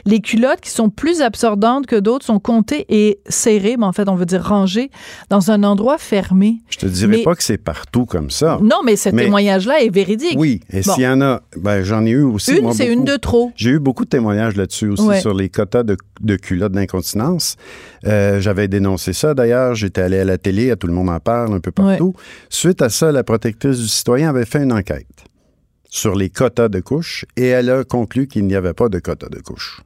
[0.05, 4.09] Les culottes qui sont plus absorbantes que d'autres sont comptées et serrées, mais en fait,
[4.09, 4.89] on veut dire rangées,
[5.29, 6.57] dans un endroit fermé.
[6.69, 8.57] Je te dirais mais- pas que c'est partout comme ça.
[8.61, 10.35] Non, mais ce témoignage-là est véridique.
[10.37, 10.93] Oui, et Bon.
[10.93, 12.57] s'il y en a, ben, j'en ai eu aussi.
[12.57, 13.51] Une, c'est une de trop.
[13.55, 15.21] J'ai eu beaucoup de témoignages là-dessus aussi Ouais.
[15.21, 17.55] sur les quotas de, de culottes d'incontinence.
[18.05, 19.75] Euh, J'avais dénoncé ça d'ailleurs.
[19.75, 22.13] J'étais allé à la télé, à tout le monde en parle un peu partout.
[22.49, 25.07] Suite à ça, la protectrice du citoyen avait fait une enquête
[25.89, 29.29] sur les quotas de couches et elle a conclu qu'il n'y avait pas de quotas
[29.29, 29.81] de couches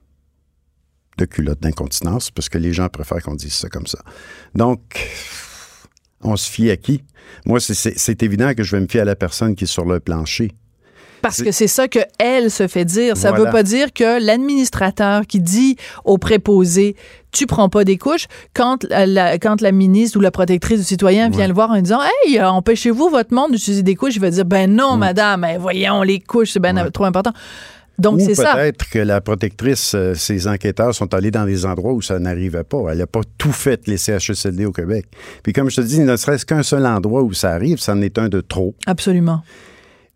[1.17, 3.99] de culottes d'incontinence parce que les gens préfèrent qu'on dise ça comme ça.
[4.55, 4.81] Donc,
[6.21, 7.03] on se fie à qui?
[7.45, 9.99] Moi, c'est évident que je vais me fier à la personne qui est sur le
[9.99, 10.51] plancher.
[11.21, 13.15] Parce que c'est ça que elle se fait dire.
[13.17, 13.45] Ça Voilà.
[13.45, 16.95] veut pas dire que l'administrateur qui dit au préposé
[17.31, 21.29] tu prends pas des couches quand la, quand la ministre ou la protectrice du citoyen
[21.29, 21.47] vient Ouais.
[21.47, 24.43] le voir en disant hey euh, empêchez-vous votre monde d'utiliser des couches il va dire
[24.43, 24.99] ben non Mm.
[24.99, 26.91] madame eh, voyons les couches c'est bien Ouais.
[26.91, 27.31] trop important
[27.99, 31.93] donc c'est ça peut-être que la protectrice, euh, ses enquêteurs sont allés dans des endroits
[31.93, 32.79] où ça n'arrivait pas.
[32.91, 35.05] Elle n'a pas tout fait, les CHSLD au Québec.
[35.43, 38.01] Puis comme je te dis, ne serait-ce qu'un seul endroit où ça arrive, ça en
[38.01, 38.73] est un de trop.
[38.87, 39.43] absolument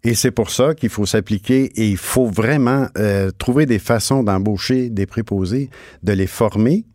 [0.06, 4.22] Et c'est pour ça qu'il faut s'appliquer et il faut vraiment euh, trouver des façons
[4.22, 5.72] d'embaucher des préposés,
[6.04, 6.86] de les former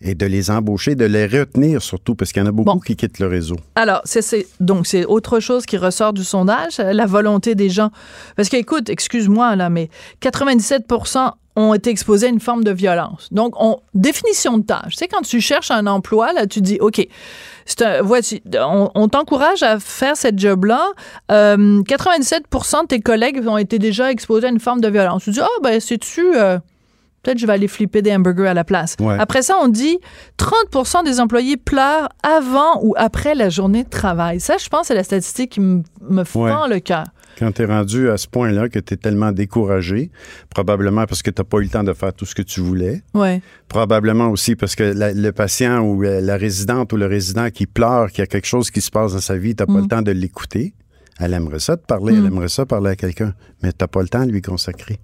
[0.00, 2.78] et de les embaucher, de les retenir surtout, parce qu'il y en a beaucoup Bon.
[2.78, 3.56] qui quittent le réseau.
[3.74, 7.90] Alors, c'est, donc c'est autre chose qui ressort du sondage, euh, la volonté des gens.
[8.36, 13.28] Parce que, écoute, excuse-moi, là, mais 97% ont été exposés à une forme de violence.
[13.32, 14.92] Donc, on, définition de tâche.
[14.92, 17.06] Tu sais, quand tu cherches un emploi, là, tu dis, OK,
[17.80, 18.02] un,
[18.60, 20.88] on, on t'encourage à faire cette job-là.
[21.30, 25.24] Euh, 97% de tes collègues ont été déjà exposés à une forme de violence.
[25.24, 26.58] Tu dis, ah, ben, sais-tu, euh,
[27.22, 28.96] peut-être je vais aller flipper des hamburgers à la place.
[29.00, 29.16] Ouais.
[29.18, 29.98] Après ça, on dit
[30.38, 34.40] 30% des employés pleurent avant ou après la journée de travail.
[34.40, 37.04] Ça, je pense, c'est la statistique qui me me fend le cœur.
[37.38, 40.10] Quand tu es rendu à ce point-là que tu es tellement découragé,
[40.50, 42.60] probablement parce que tu n'as pas eu le temps de faire tout ce que tu
[42.60, 43.40] voulais, Ouais.
[43.68, 47.66] Probablement aussi parce que la- le patient ou euh, la résidente ou le résident qui
[47.66, 49.72] pleure, qu'il y a quelque chose qui se passe dans sa vie, tu n'as pas
[49.80, 49.82] Mm.
[49.82, 50.74] le temps de l'écouter.
[51.18, 54.02] Elle aimerait ça te parler, elle aimerait ça parler à quelqu'un, mais tu n'as pas
[54.02, 54.98] le temps de lui consacrer.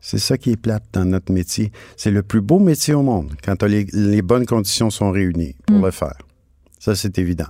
[0.00, 1.72] C'est ça qui est plate dans notre métier.
[1.96, 5.78] C'est le plus beau métier au monde quand les, les bonnes conditions sont réunies pour
[5.78, 5.84] Mm.
[5.86, 6.18] le faire.
[6.78, 7.46] Ça, c'est évident.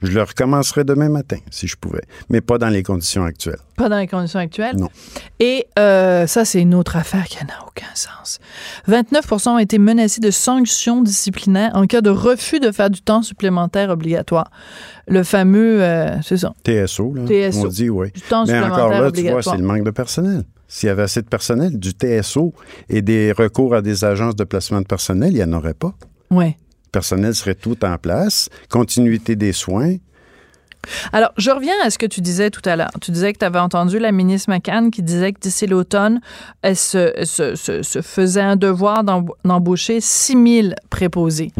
[0.00, 3.58] Je le recommencerai demain matin, si je pouvais, mais pas dans les conditions actuelles.
[3.76, 4.76] Pas dans les conditions actuelles?
[4.76, 4.88] Non.
[5.40, 8.38] Et euh, ça, c'est une autre affaire qui n'a aucun sens.
[8.88, 13.22] 29% ont été menacés de sanctions disciplinaires en cas de refus de faire du temps
[13.22, 14.52] supplémentaire obligatoire.
[15.08, 17.66] Le fameux, euh, c'est ça, TSO, là, TSO.
[17.66, 18.12] on dit, oui.
[18.12, 20.44] du temps Mais supplémentaire encore là, tu vois, c'est le manque de personnel.
[20.68, 22.52] S'il y avait assez de personnel, du TSO
[22.88, 25.94] et des recours à des agences de placement de personnel, il n'y en aurait pas.
[26.30, 26.56] Ouais.
[26.92, 29.96] Personnel serait tout en place, continuité des soins.
[31.12, 32.90] Alors, je reviens à ce que tu disais tout à l'heure.
[33.00, 36.20] Tu disais que tu avais entendu la ministre McCann qui disait que d'ici l'automne,
[36.62, 41.50] elle se, elle se- se- se faisait un devoir d'emb- d'embaucher 6 000 préposés.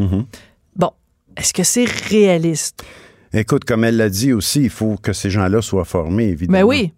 [0.76, 0.90] Bon,
[1.36, 2.84] est-ce que c'est réaliste?
[3.34, 6.58] Écoute, comme elle l'a dit aussi, il faut que ces gens-là soient formés, évidemment.
[6.60, 6.92] Ben oui.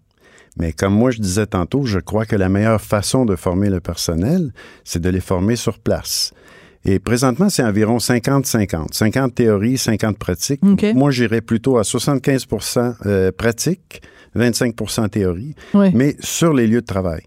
[0.56, 3.80] Mais comme moi, je disais tantôt, je crois que la meilleure façon de former le
[3.80, 4.52] personnel,
[4.84, 6.32] c'est de les former sur place.
[6.84, 8.94] Et présentement, c'est environ 50-50.
[8.94, 10.60] 50 théories, 50 pratiques.
[10.94, 12.46] Moi, j'irais plutôt à 75
[13.06, 14.02] euh, pratique,
[14.34, 14.74] 25
[15.10, 15.90] théorie, Oui.
[15.94, 17.22] mais sur les lieux de travail.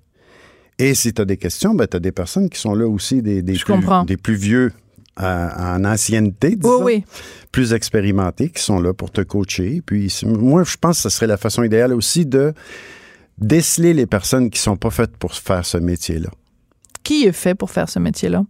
[0.80, 3.22] Et si tu as des questions, ben, tu as des personnes qui sont là aussi,
[3.22, 4.06] des, plus, comprends.
[4.06, 4.72] des plus vieux
[5.22, 7.04] euh, en ancienneté, disons, Oui, oui.
[7.51, 9.84] plus expérimentés, qui sont là pour te coacher.
[9.86, 12.54] Puis moi, je pense que ce serait la façon idéale aussi de
[13.38, 16.30] déceler les personnes qui sont pas faites pour faire ce métier-là.
[17.04, 18.43] Qui est fait pour faire ce métier-là?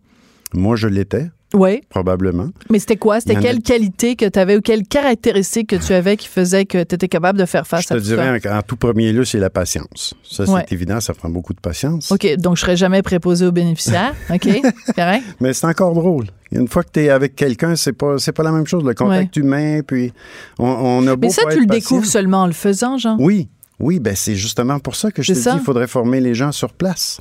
[0.53, 1.81] Moi, je l'étais, Oui.
[1.89, 2.49] probablement.
[2.69, 3.19] Mais c'était quoi?
[3.19, 6.27] C'était en a- quelle qualité que tu avais ou quelles caractéristiques que tu avais qui
[6.27, 8.55] faisaient que tu étais capable de faire face Je te à tout dirais, ça?
[8.55, 10.13] en, en tout premier lieu, c'est la patience.
[10.23, 10.65] Ça, c'est Ouais.
[10.71, 12.11] évident, ça prend beaucoup de patience.
[12.11, 14.13] OK, donc je serais jamais préposé aux bénéficiaires.
[14.29, 14.47] OK,
[14.95, 15.23] correct?
[15.39, 16.25] Mais c'est encore drôle.
[16.51, 18.83] Une fois que tu es avec quelqu'un, c'est pas, c'est pas la même chose.
[18.83, 20.13] Le contact humain, puis
[20.59, 21.79] on, on a beau Mais ça, tu le patient.
[21.79, 23.17] découvres seulement en le faisant, Jean.
[23.19, 23.49] Oui,
[23.79, 25.53] oui, ben c'est justement pour ça que je te ça.
[25.53, 27.19] dis il faudrait former les gens sur place.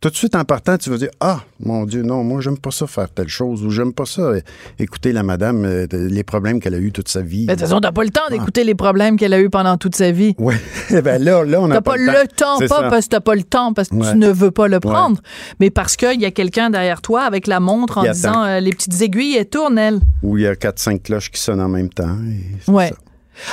[0.00, 2.70] Tout de suite en partant, tu vas dire Ah, mon Dieu, non, moi, j'aime pas
[2.70, 4.40] ça faire telle chose ou j'aime pas ça euh,
[4.78, 7.44] écouter la madame, euh, les problèmes qu'elle a eu toute sa vie.
[7.46, 9.76] Mais de toute façon, t'as pas le temps d'écouter les problèmes qu'elle a eu pendant
[9.76, 10.34] toute sa vie.
[10.38, 10.54] Oui,
[10.90, 12.88] ben là, là, on n'a T'as pas, le temps, pas ça.
[12.88, 14.10] parce que t'as pas le temps, parce que Ouais.
[14.12, 15.20] tu ne veux pas le prendre,
[15.60, 18.70] mais parce qu'il y a quelqu'un derrière toi avec la montre en disant euh, les
[18.70, 20.00] petites aiguilles, elles tournent, elles.
[20.22, 22.16] Où il y a 4-5 cloches qui sonnent en même temps.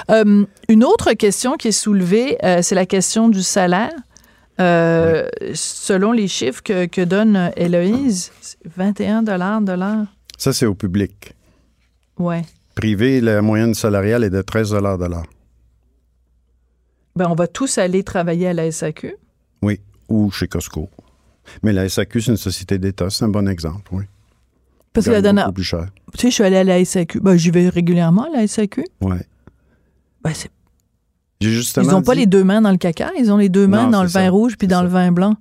[0.09, 3.91] Euh, une autre question qui est soulevée, euh, c'est la question du salaire.
[4.59, 10.05] Euh, Selon les chiffres que, que donne Héloïse, c'est 21 de l'heure.
[10.37, 11.33] Ça, c'est au public.
[12.17, 12.43] Ouais.
[12.75, 15.25] Privé, la moyenne salariale est de 13 de l'heure.
[17.15, 19.15] Ben, on va tous aller travailler à la SAQ.
[19.63, 20.89] Oui, ou chez Costco.
[21.63, 24.03] Mais la SAQ, c'est une société d'État, c'est un bon exemple, oui.
[24.93, 25.45] Parce que la dernière.
[25.45, 25.87] beaucoup plus cher.
[26.13, 27.19] Tu sais, je suis allée à la SAQ.
[27.19, 28.83] Ben, j'y vais régulièrement à la SAQ.
[29.01, 29.25] Ouais.
[30.23, 30.51] Ben, c'est
[31.41, 33.67] justement Ils n'ont pas dit- les deux mains dans le caca, ils ont les deux
[33.67, 34.83] mains Non, dans le vin rouge puis dans ça.
[34.83, 35.35] le vin blanc.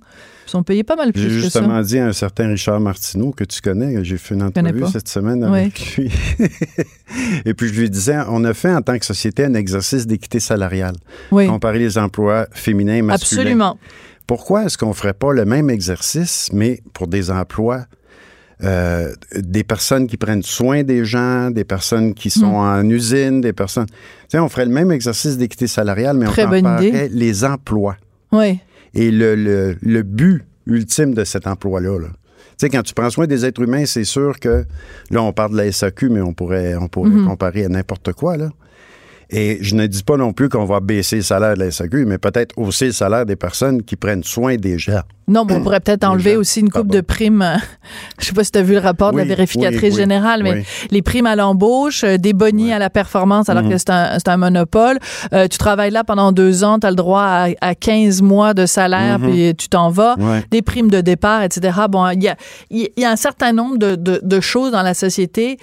[0.47, 1.59] Ils sont payés pas mal J'ai plus que ça.
[1.59, 5.09] justement dit à un certain Richard Martineau que tu connais, j'ai fait une entrevue cette
[5.09, 6.09] semaine avec lui.
[7.45, 10.39] Et puis je lui disais, on a fait en tant que société un exercice d'équité
[10.39, 10.95] salariale,
[11.31, 13.41] Oui, comparer les emplois féminins et masculins.
[13.41, 13.79] absolument.
[14.25, 17.85] Pourquoi est-ce qu'on ferait pas le même exercice, mais pour des emplois,
[18.63, 22.83] euh, des personnes qui prennent soin des gens, des personnes qui sont Hmm.
[22.85, 23.85] en usine, des personnes...
[23.87, 23.93] Tu
[24.29, 27.97] sais, on ferait le même exercice d'équité salariale, mais Très on comparerait les emplois
[28.31, 28.59] Oui,
[28.93, 31.99] et le, le- le but ultime de cet emploi-là.
[31.99, 32.07] là.
[32.09, 34.65] Tu sais, quand tu prends soin des êtres humains, c'est sûr que
[35.11, 37.27] là, on parle de la SAQ, mais on pourrait, on pourrait Mhm.
[37.27, 38.35] comparer à n'importe quoi.
[38.37, 38.49] Là.
[39.29, 42.05] Et je ne dis pas non plus qu'on va baisser le salaire de la SAQ,
[42.05, 45.01] mais peut-être hausser le salaire des personnes qui prennent soin des gens.
[45.29, 47.41] Non, mais on pourrait peut-être enlever gens, aussi une coupe de primes.
[47.41, 47.57] euh,
[48.19, 50.41] Je sais pas si tu as vu le rapport de la vérificatrice oui, oui, générale,
[50.43, 53.71] mais les primes à l'embauche, euh, des bonnies à la performance alors Mhm.
[53.71, 54.97] que c'est un, un monopole.
[55.33, 58.53] Euh, tu travailles là pendant deux ans, tu as le droit à, à 15 mois
[58.53, 59.29] de salaire, Mhm.
[59.29, 60.15] puis tu t'en vas.
[60.51, 61.77] Des primes de départ, etc.
[61.89, 62.37] Bon, il y a,
[62.71, 65.57] y a un certain nombre de, de- de choses dans la société.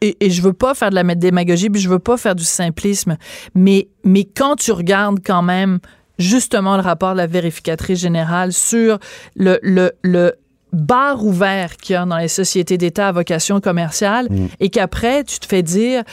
[0.00, 2.44] Et, et je veux pas faire de la démagogie, puis je veux pas faire du
[2.44, 3.16] simplisme,
[3.54, 5.78] mais, mais quand tu regardes quand même
[6.18, 8.98] justement le rapport de la vérificatrice générale sur
[9.36, 10.34] le, le, le
[10.72, 14.28] bar ouvert qu'il y a dans les sociétés d'État à vocation commerciale
[14.60, 16.04] et qu'après, tu te fais dire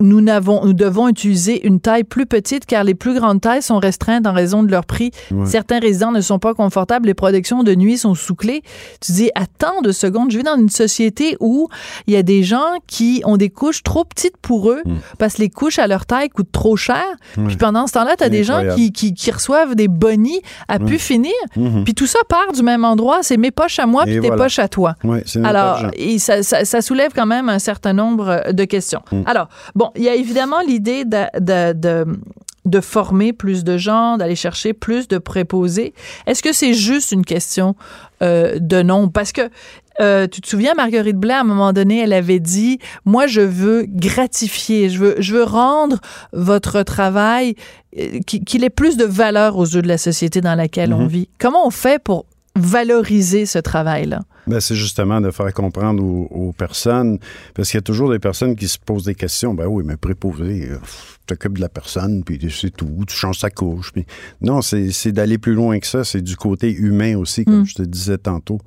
[0.00, 4.32] nous, devons utiliser une taille plus petite car les plus grandes tailles sont restreintes en
[4.32, 5.10] raison de leur prix.
[5.30, 5.46] Ouais.
[5.46, 8.62] Certains résidents ne sont pas confortables, les protections de nuit sont sous clé.
[9.00, 11.68] Tu dis, attends deux secondes, je vis dans une société où
[12.06, 14.82] il y a des gens qui ont des couches trop petites pour eux
[15.18, 17.04] parce que les couches à leur taille coûtent trop cher.
[17.46, 20.78] Puis pendant ce temps-là, tu as des gens qui, qui, qui reçoivent des bonnies à
[20.78, 21.32] pu finir.
[21.84, 24.36] Puis tout ça part du même endroit, c'est mes poches à moi Et puis tes
[24.36, 24.94] poches à toi.
[25.04, 29.00] Ouais, Alors, et ça, ça- ça soulève quand même un certain nombre de questions.
[29.10, 29.22] Mm.
[29.26, 32.18] Alors, bon, il y a évidemment l'idée de, de, de,
[32.64, 35.94] de former plus de gens, d'aller chercher plus de préposés.
[36.26, 37.76] Est-ce que c'est juste une question
[38.22, 39.08] euh, de nom?
[39.08, 39.50] Parce que
[40.00, 43.40] euh, tu te souviens, Marguerite Blais, à un moment donné, elle avait dit, moi, je
[43.40, 46.00] veux gratifier, je veux, je veux rendre
[46.32, 47.54] votre travail,
[47.98, 51.06] euh, qui- qu'il ait plus de valeur aux yeux de la société dans laquelle on
[51.06, 51.28] vit.
[51.38, 52.26] Comment on fait pour
[52.56, 54.20] valoriser ce travail-là?
[54.46, 57.18] Ben, c'est justement de faire comprendre aux, aux personnes,
[57.54, 59.54] parce qu'il y a toujours des personnes qui se posent des questions.
[59.54, 60.68] Ben oui, mais préposé,
[61.26, 63.92] t'occupes de la personne, puis c'est tout, tu changes sa couche.
[63.92, 64.06] Puis...
[64.40, 66.04] Non, c'est c'est d'aller plus loin que ça.
[66.04, 67.66] C'est du côté humain aussi, comme Mm.
[67.66, 68.58] je te disais tantôt.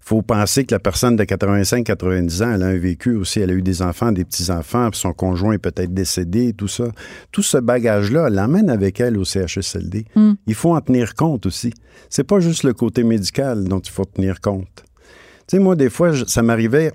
[0.00, 3.54] faut penser que la personne de 85-90 ans, elle a un vécu aussi, elle a
[3.54, 6.84] eu des enfants, des petits-enfants, puis son conjoint est peut-être décédé, tout ça.
[7.32, 10.04] Tout ce bagage-là, elle l'emmène avec elle au CHSLD.
[10.14, 10.32] Mm.
[10.46, 11.72] Il faut en tenir compte aussi.
[12.08, 14.84] C'est pas juste le côté médical dont il faut tenir compte.
[15.48, 16.92] Tu sais, moi, des fois, ça m'arrivait.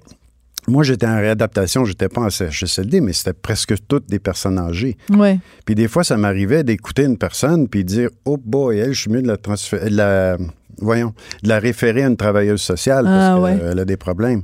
[0.68, 4.95] Moi, j'étais en réadaptation, j'étais pas en CHSLD, mais c'était presque toutes des personnes âgées.
[5.10, 5.39] Ouais.
[5.66, 9.02] Puis des fois, ça m'arrivait d'écouter une personne puis de dire Oh boy, elle, je
[9.02, 10.38] suis mieux de la, transfé- de la
[10.78, 13.58] voyons, de la référer à une travailleuse sociale Ah, parce ouais.
[13.60, 14.43] qu'elle a des problèmes.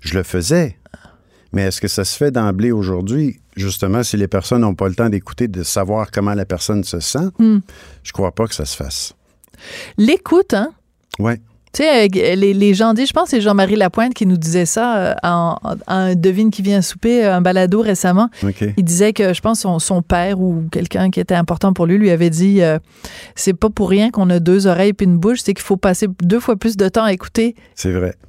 [0.00, 0.78] Je le faisais.
[1.52, 3.40] Mais est-ce que ça se fait d'emblée aujourd'hui?
[3.56, 7.00] Justement, si les personnes n'ont pas le temps d'écouter, de savoir comment la personne se
[7.00, 7.58] sent, Hmm.
[8.04, 9.12] je crois pas que ça se fasse.
[9.96, 10.70] L'écoute, hein?
[11.18, 11.40] Ouais.
[11.72, 14.36] Tu sais, euh, les, les gens disent, je pense que c'est Jean-Marie Lapointe qui nous
[14.36, 18.30] disait ça euh, en, en- un devine qui vient souper, un balado récemment.
[18.76, 21.98] Il disait que je pense son, son père ou quelqu'un qui était important pour lui
[21.98, 22.78] lui avait dit euh,
[23.34, 26.06] c'est pas pour rien qu'on a deux oreilles puis une bouche, c'est qu'il faut passer
[26.22, 27.54] deux fois plus de temps à écouter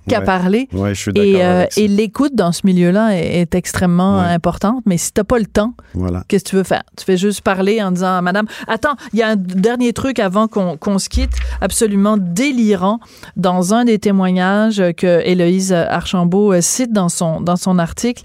[0.08, 0.26] qu'à Ouais.
[0.26, 0.68] parler.
[0.74, 4.26] Ouais, je suis Et, euh, et l'écoute dans ce milieu-là est, est extrêmement Ouais.
[4.28, 6.24] importante, mais si t'as pas le temps, Voilà.
[6.28, 6.84] qu'est-ce que tu veux faire?
[6.98, 10.48] Tu fais juste parler en disant madame, attends, il y a un dernier truc avant
[10.48, 11.32] qu'on qu'on se quitte,
[11.62, 13.00] absolument délirant,
[13.40, 18.24] dans un des témoignages que Héloïse Archambault euh, cite dans son, dans son article.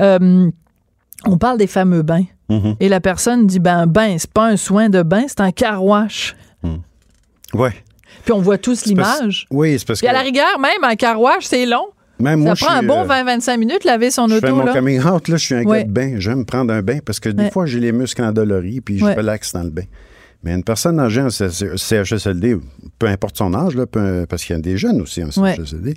[0.00, 0.50] Euh,
[1.26, 2.24] on parle des fameux bains.
[2.48, 2.76] Mhm.
[2.80, 5.50] Et la personne dit, ben, un bain, c'est pas un soin de bain, c'est un
[5.52, 6.36] carouage.
[7.54, 7.72] Ouais.
[8.24, 9.46] Puis on voit tous parce- l'image.
[9.50, 11.86] Oui, c'est parce Puis que à la rigueur, même un carouage, c'est long.
[12.20, 14.46] même moi, ça je prend un suis, bon euh, 20-25 minutes laver son Je fais
[14.46, 14.56] auto.
[14.56, 14.72] mon là.
[14.74, 15.78] coming out, là, je suis un Ouais.
[15.78, 16.14] gars de bain.
[16.18, 17.50] J'aime prendre un bain parce que des Ouais.
[17.50, 19.14] fois, j'ai les muscles endoloris puis je Ouais.
[19.14, 19.84] relaxe dans le bain.
[20.44, 22.58] Mais une personne âgée en CHSLD,
[22.98, 25.56] peu importe son âge, là, peu- parce qu'il y a des jeunes aussi en Ouais.
[25.56, 25.94] CHSLD,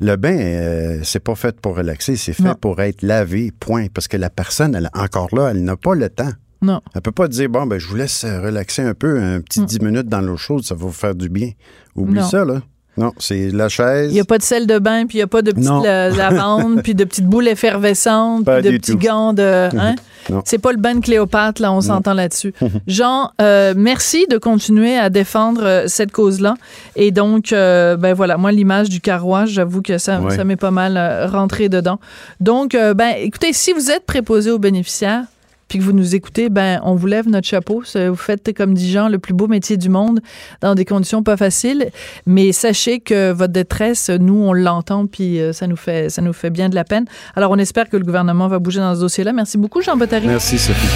[0.00, 2.54] le bain, euh, c'est pas fait pour relaxer, c'est fait Non.
[2.54, 3.86] pour être lavé, point.
[3.92, 6.30] Parce que la personne, elle, encore là, elle n'a pas le temps.
[6.62, 6.80] Non.
[6.94, 9.42] Elle peut pas dire, bon, ben, je vous laisse relaxer un peu, un Mm.
[9.42, 11.50] petit 10 minutes dans l'eau chaude, ça va vous faire du bien.
[11.96, 12.28] Oublie Non.
[12.28, 12.62] ça, là.
[12.96, 14.10] Non, c'est la chaise.
[14.10, 15.64] Il n'y a pas de sel de bain, puis il n'y a pas de petites
[15.70, 15.82] Non.
[15.82, 18.98] la- lavandes, puis de petites boules effervescentes, Pas puis de petits tout.
[18.98, 19.68] gants de.
[19.76, 19.94] Hein?
[20.28, 20.42] Non.
[20.44, 22.52] C'est pas le bain de Cléopâtre, là, on s'entend là-dessus.
[22.86, 26.54] Jean, euh, merci de continuer à défendre euh, cette cause-là.
[26.94, 30.36] Et donc, euh, ben voilà, moi, l'image du carouage, j'avoue que ça, Ouais.
[30.36, 32.00] ça m'est pas mal euh, rentré dedans.
[32.40, 35.24] Donc, euh, ben, écoutez, si vous êtes préposé aux bénéficiaires,
[35.70, 37.84] puis que vous nous écoutez, ben, on vous lève notre chapeau.
[37.94, 40.18] Vous faites, comme dit Jean, le plus beau métier du monde
[40.60, 41.90] dans des conditions pas faciles.
[42.26, 46.32] Mais sachez que votre détresse, nous, on l'entend, puis euh, ça nous fait, ça nous
[46.32, 47.04] fait bien de la peine.
[47.36, 49.32] Alors, on espère que le gouvernement va bouger dans ce dossier-là.
[49.32, 50.26] Merci beaucoup, Jean Bottary.
[50.26, 50.88] Merci, Sophie.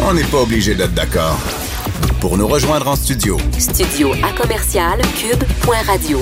[0.00, 1.38] On n'est pas obligé d'être d'accord.
[2.20, 6.18] Pour nous rejoindre en studio, Studio à commercial cube.radio.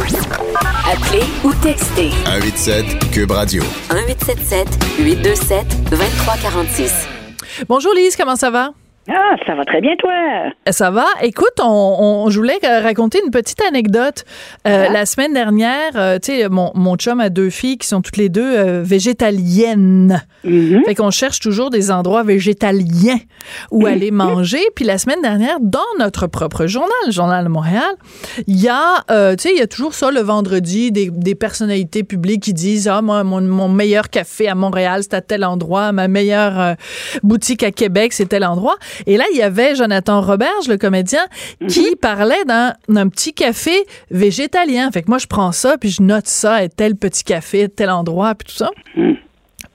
[0.84, 3.62] Appelez ou textez 187 Cube Radio.
[3.90, 4.68] 1877
[4.98, 7.15] 827 2346.
[7.68, 8.72] Bonjour, Lise, comment ça va?
[9.08, 10.12] Ah, ça va très bien, toi.
[10.70, 11.04] Ça va.
[11.22, 11.64] Écoute, on,
[12.26, 14.24] on- je voulais euh, raconter une petite anecdote.
[14.66, 18.02] Euh, La semaine dernière, euh, tu sais, mon, mon chum a deux filles qui sont
[18.02, 20.22] toutes les deux euh, végétaliennes.
[20.86, 23.18] Fait qu'on cherche toujours des endroits végétaliens
[23.70, 24.60] où aller manger.
[24.74, 27.94] Puis la semaine dernière, dans notre propre journal, le Journal de Montréal,
[28.46, 31.34] il y a, euh, tu sais, il y a toujours ça le vendredi, des, des
[31.34, 35.44] personnalités publiques qui disent, ah, moi, mon, mon meilleur café à Montréal, c'est à tel
[35.44, 36.74] endroit, ma meilleure euh,
[37.22, 38.76] boutique à Québec, c'est tel endroit.
[39.06, 41.24] Et là, il y avait Jonathan Roberge, le comédien,
[41.68, 44.90] qui parlait d'un petit café végétalien.
[44.90, 47.90] Fait que moi, je prends ça, puis je note ça, à tel petit café, tel
[47.90, 48.70] endroit, puis tout ça.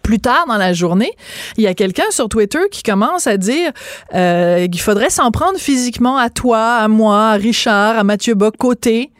[0.04, 1.12] Plus tard dans la journée,
[1.58, 3.72] il y a quelqu'un sur Twitter qui commence à dire
[4.16, 9.12] euh, qu'il faudrait s'en prendre physiquement à toi, à moi, à Richard, à Mathieu Bock-Côté.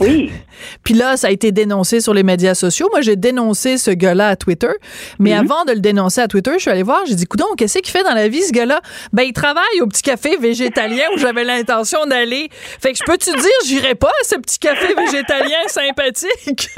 [0.00, 0.30] Oui.
[0.84, 2.88] Puis là, ça a été dénoncé sur les médias sociaux.
[2.92, 4.70] Moi, j'ai dénoncé ce gars-là à Twitter.
[5.18, 7.78] Mais avant de le dénoncer à Twitter, je suis allée voir, j'ai dit, coudon, qu'est-ce
[7.78, 8.80] qu'il fait dans la vie, ce gars-là?
[9.12, 12.48] Ben, il travaille au petit café végétalien où j'avais l'intention d'aller.
[12.52, 16.68] Fait que je peux te dire, j'irai pas à ce petit café végétalien sympathique?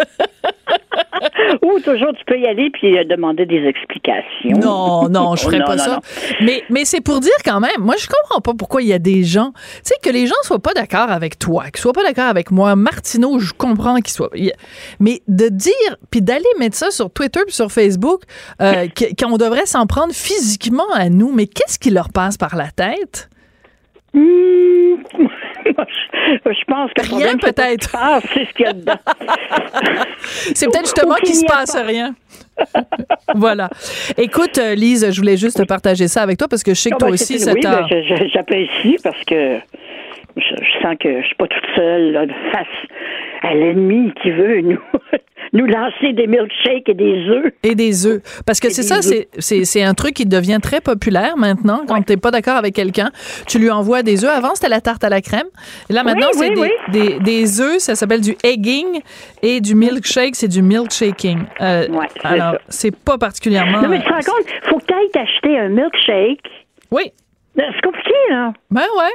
[1.63, 4.59] Ou toujours, tu peux y aller puis euh, demander des explications.
[4.61, 5.91] Non, non, je ferais Non, pas non, ça.
[5.95, 6.01] non.
[6.43, 8.99] Mais, mais c'est pour dire quand même, moi, je comprends pas pourquoi il y a
[8.99, 12.03] des gens, tu sais, que les gens soient pas d'accord avec toi, qu'ils soient pas
[12.03, 12.77] d'accord avec moi.
[13.05, 14.31] Martineau, je comprends qu'il soit.
[14.99, 18.23] Mais de dire, puis d'aller mettre ça sur Twitter puis sur Facebook,
[18.63, 18.87] euh,
[19.23, 23.29] qu'on devrait s'en prendre physiquement à nous, mais qu'est-ce qui leur passe par la tête?
[24.15, 24.21] Hmm,
[25.67, 27.91] je, pense que Rien, peut-être.
[27.91, 28.95] ce c'est ce qu'il y a dedans.
[30.55, 31.83] C'est peut-être justement qu'il se passe pas.
[31.83, 32.15] rien.
[33.35, 33.69] voilà.
[34.17, 36.95] Écoute, euh, Lise, je voulais juste partager ça avec toi parce que je sais que
[36.95, 37.87] Ah, toi ben, aussi, c'est- oui, ben,
[38.33, 39.59] j'apprécie parce que
[40.37, 42.67] je, je sens que je suis pas toute seule là, face
[43.43, 44.79] à l'ennemi qui veut nous,
[45.53, 47.53] nous lancer des milkshakes et des œufs.
[47.63, 48.23] Et des œufs.
[48.47, 51.83] Parce que c'est ça, c'est- un truc qui devient très populaire maintenant.
[51.87, 53.11] Quand t'es pas d'accord avec quelqu'un,
[53.47, 54.31] tu lui envoies des œufs.
[54.31, 55.47] Avant, c'était la tarte à la crème.
[55.91, 57.19] Là, maintenant, Oui, c'est oui, des, oui.
[57.19, 57.79] des, des œufs.
[57.79, 59.01] Ça s'appelle du egging.
[59.43, 61.41] Et du milkshake, c'est du milkshaking.
[61.61, 63.83] Euh, Ouais, alors, c'est pas particulièrement...
[63.83, 66.41] Non, mais tu te rends compte, faut que tu ailles t'acheter un milkshake.
[66.91, 67.13] Oui.
[67.57, 68.53] C'est compliqué, là.
[68.71, 69.13] Ben ouais.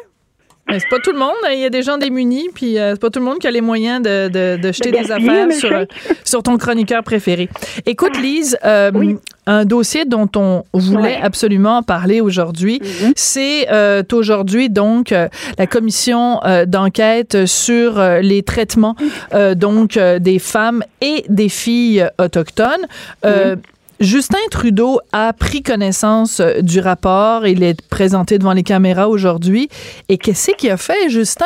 [0.78, 1.32] C'est pas tout le monde.
[1.46, 1.52] hein.
[1.54, 3.52] Il y a des gens démunis, puis euh, c'est pas tout le monde qui a
[3.52, 7.50] les moyens de, de, de jeter De des affaires sur, c'est- sur ton chroniqueur préféré.
[7.86, 9.18] Écoute, Lise, euh, Oui.
[9.48, 11.16] un dossier dont on voulait Ouais.
[11.20, 11.24] Mm-hmm.
[11.24, 12.82] absolument parler aujourd'hui,
[13.16, 18.96] c'est euh, aujourd'hui donc euh, la commission euh, d'enquête sur euh, les traitements
[19.34, 22.86] euh, donc euh, des femmes et des filles autochtones.
[23.26, 23.56] Euh,
[24.00, 27.46] Justin Trudeau a pris connaissance euh, du rapport.
[27.46, 29.70] Il est présenté devant les caméras aujourd'hui.
[30.08, 31.46] Et qu'est-ce qu'il a fait, Justin?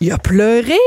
[0.00, 0.78] Il a pleuré.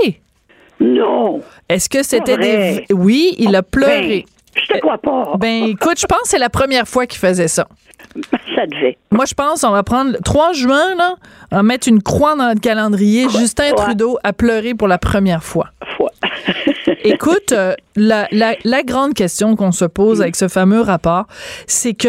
[0.79, 1.41] Non.
[1.69, 2.85] Est-ce que c'était des...
[2.93, 4.25] Oui, il a pleuré.
[4.55, 5.33] Ben, je te crois pas.
[5.37, 7.67] Ben, écoute, je pense que c'est la première fois qu'il faisait ça.
[8.55, 8.97] Ça devait.
[9.11, 11.15] Moi, je pense on va prendre le 3 juin, là,
[11.51, 13.27] on va mettre une croix dans le calendrier.
[13.29, 13.75] Justin Ouais.
[13.75, 15.67] Trudeau a pleuré pour la première fois.
[17.03, 21.25] Écoute, euh, la, la, la grande question qu'on se pose avec ce fameux rapport,
[21.67, 22.07] c'est que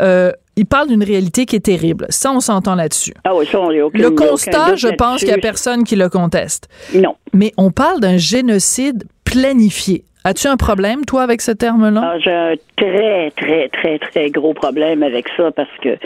[0.00, 2.06] euh, il parle d'une réalité qui est terrible.
[2.10, 3.12] Ça, on s'entend là-dessus.
[3.24, 6.68] Ah oui, ça, on Le constat, je pense qu'il n'y a personne qui le conteste.
[6.94, 7.16] Non.
[7.32, 10.04] Mais on parle d'un génocide planifié.
[10.26, 12.00] As-tu un problème, toi, avec ce terme-là?
[12.02, 15.98] Ah, J'ai un très, très, très, très gros problème avec ça parce que,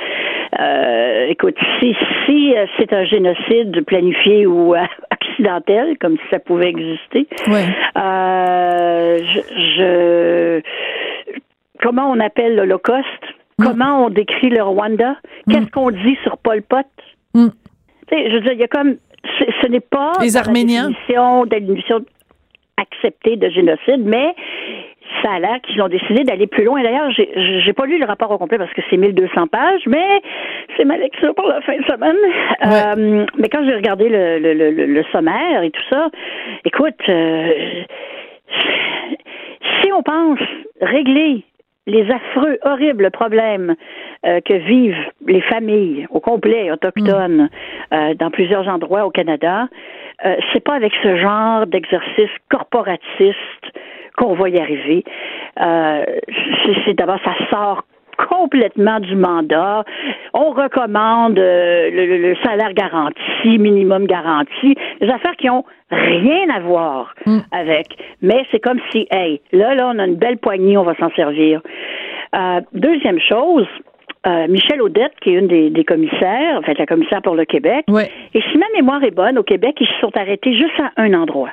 [0.61, 1.95] euh, écoute, si,
[2.27, 4.81] si euh, c'est un génocide planifié ou euh,
[5.11, 7.65] accidentel, comme si ça pouvait exister, Ouais.
[7.97, 9.41] euh, je,
[9.77, 11.41] je-
[11.83, 13.07] comment on appelle l'Holocauste?
[13.59, 13.65] Mm.
[13.65, 15.17] Comment on décrit le Rwanda?
[15.51, 16.87] Qu'est-ce qu'on dit sur Pol Pot?
[17.35, 17.49] Mm.
[18.11, 18.97] Je veux dire, il y a comme,
[19.63, 20.89] ce, n'est pas Les la Arméniens?
[20.91, 22.01] définition, définition
[22.77, 24.35] acceptée de génocide, mais
[25.23, 26.83] ça a l'air qu'ils ont décidé d'aller plus loin.
[26.83, 30.21] D'ailleurs, j'ai j'ai pas lu le rapport au complet parce que c'est 1200 pages, mais
[30.77, 32.17] c'est ma lecture pour la fin de semaine.
[32.67, 36.09] Euh, mais quand j'ai regardé le, le, le, le sommaire et tout ça,
[36.65, 37.53] écoute, euh,
[39.83, 40.41] si on pense
[40.81, 41.45] régler
[41.89, 43.75] les affreux, horribles problèmes
[44.27, 47.49] euh, que vivent les familles au complet autochtones
[47.93, 49.69] euh, dans plusieurs endroits au Canada,
[50.25, 53.65] euh, c'est pas avec ce genre d'exercice corporatiste
[54.17, 55.05] qu'on va y arriver.
[55.61, 56.05] Euh,
[56.85, 57.83] c'est d'abord ça sort
[58.29, 59.85] complètement du mandat.
[60.35, 66.59] On recommande euh, le, le- salaire garanti, minimum garanti, des affaires qui ont rien à
[66.61, 67.15] voir
[67.53, 67.87] avec.
[68.21, 71.11] Mais c'est comme si, hey, là, là, on a une belle poignée, on va s'en
[71.11, 71.61] servir.
[72.35, 73.67] Euh, deuxième chose,
[74.29, 77.45] euh, Michel Audette, qui est une des, des commissaires, en fait, la commissaire pour le
[77.45, 78.11] Québec, Ouais.
[78.35, 81.15] et si ma mémoire est bonne, au Québec, ils se sont arrêtés juste à un
[81.15, 81.51] endroit.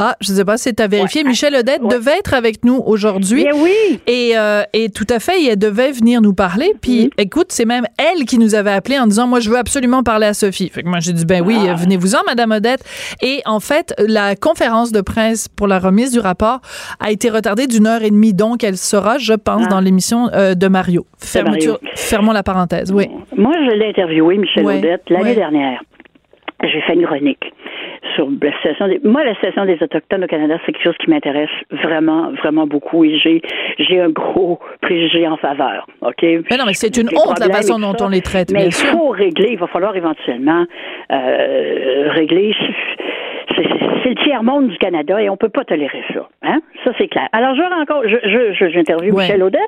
[0.00, 1.22] Ah, je ne sais pas si tu as vérifié.
[1.22, 1.28] Ouais.
[1.28, 1.94] Michel Odette Ouais.
[1.96, 3.44] devait être avec nous aujourd'hui.
[3.44, 4.00] Bien oui!
[4.08, 6.72] Et, euh, et tout à fait, elle devait venir nous parler.
[6.82, 10.02] Puis, écoute, c'est même elle qui nous avait appelé en disant, moi, je veux absolument
[10.02, 10.68] parler à Sophie.
[10.68, 11.74] Fait que moi, j'ai dit, ben oui, Ah.
[11.74, 12.82] venez-vous-en, Madame Odette.
[13.22, 16.60] Et en fait, la conférence de presse pour la remise du rapport
[16.98, 18.34] a été retardée d'une heure et demie.
[18.34, 19.68] Donc, elle sera, je pense, Ah.
[19.68, 21.06] dans l'émission euh, de Mario.
[21.18, 21.96] Fermeture, Mario.
[21.96, 22.90] fermons la parenthèse.
[22.92, 23.06] Oui.
[23.36, 25.80] Moi, je l'ai interviewé, Michel Ouais, Audette, l'année dernière.
[26.62, 27.44] J'ai fait une chronique
[28.14, 29.00] sur la situation des...
[29.04, 33.04] Moi, la situation des Autochtones au Canada, c'est quelque chose qui m'intéresse vraiment, vraiment beaucoup
[33.04, 33.40] et j'ai,
[33.78, 36.22] j'ai un gros préjugé en faveur, OK?
[36.22, 38.72] Mais non, mais c'est une honte, la façon dont on les traite, Mais bien il
[38.72, 40.64] faut régler, il va falloir éventuellement
[41.12, 42.54] euh, régler...
[43.56, 46.28] C'est, c'est- c'est le tiers-monde du Canada et on peut pas tolérer ça.
[46.42, 46.60] Hein?
[46.84, 47.26] Ça, c'est clair.
[47.32, 49.22] Alors, je rencontre, je, je, je- j'interviewe Ouais.
[49.22, 49.60] Michel Audette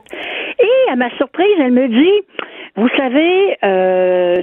[0.59, 2.12] et à ma surprise, elle me dit,
[2.74, 4.34] vous savez, euh,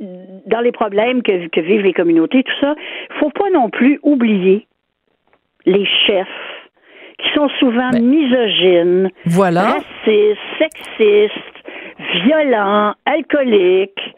[0.00, 2.74] dans les problèmes que, que vivent les communautés, tout ça,
[3.20, 4.66] faut pas non plus oublier
[5.66, 6.28] les chefs
[7.18, 8.04] qui sont souvent Ben.
[8.04, 9.62] misogynes, Voilà.
[9.62, 11.32] racistes, sexistes,
[12.24, 14.14] violents, alcooliques,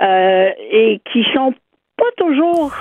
[0.00, 1.54] euh, et qui sont
[1.96, 2.72] pas toujours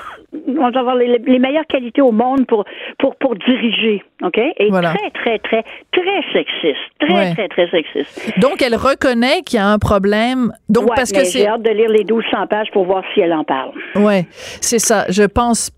[0.47, 2.65] on va avoir les, les meilleures qualités au monde pour
[2.99, 4.37] pour pour diriger, ok?
[4.57, 4.93] Et Voilà.
[4.93, 7.33] très très très très sexiste, très Ouais.
[7.33, 8.37] très très sexiste.
[8.39, 10.51] Donc, elle reconnaît qu'il y a un problème.
[10.67, 13.33] Donc, Ouais, parce que j'ai hâte de lire les 1200 pages pour voir si elle
[13.33, 13.71] en parle.
[13.95, 14.25] Ouais,
[14.61, 15.05] c'est ça.
[15.09, 15.71] Je pense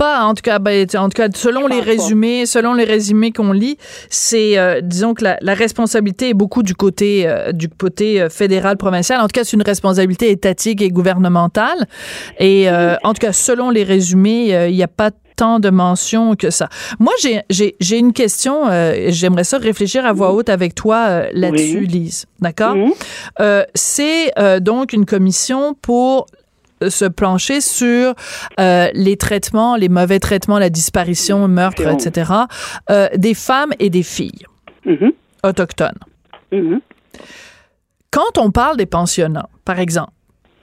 [0.00, 1.84] pas, en tout cas, ben, en tout cas, selon les pas.
[1.92, 3.76] résumés, selon les résumés qu'on lit,
[4.08, 8.28] c'est, euh, disons que la, la responsabilité est beaucoup du côté euh, du côté euh,
[8.30, 9.20] fédéral provincial.
[9.20, 11.80] En tout cas, c'est une responsabilité étatique et gouvernementale.
[12.38, 15.70] Et euh, en tout cas, selon les résumés, euh, il n'y a pas tant de
[15.70, 16.68] mentions que ça.
[16.98, 18.68] Moi, j'ai une question.
[18.68, 21.86] euh, J'aimerais ça réfléchir à voix haute avec toi euh, là-dessus, Oui.
[21.86, 22.26] Lise.
[22.40, 22.76] D'accord?
[23.40, 26.26] Euh, c'est euh, donc une commission pour
[26.88, 28.14] se plancher sur
[28.58, 32.32] euh, les traitements, les mauvais traitements, la disparition, le meurtre, C'est etc.,
[32.90, 34.44] euh, des femmes et des filles
[34.86, 35.12] Mhm.
[35.44, 35.98] autochtones.
[36.52, 36.80] Mhm.
[38.10, 40.12] Quand on parle des pensionnats, par exemple,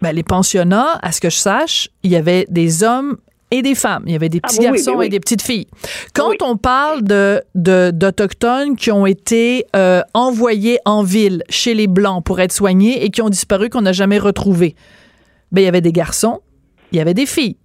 [0.02, 3.18] ben, les pensionnats, à ce que je sache, il y avait des hommes
[3.50, 4.04] et des femmes.
[4.06, 5.06] Il y avait des Ah petits oui, garçons oui, oui.
[5.06, 5.68] et des petites filles.
[6.14, 12.24] Quand on parle de- d'autochtones qui ont été euh, envoyés en ville chez les blancs
[12.26, 14.76] pour être soignés et qui ont disparu qu'on n'a jamais retrouvés,
[15.52, 16.42] ben il y avait des garçons,
[16.92, 17.58] il y avait des filles.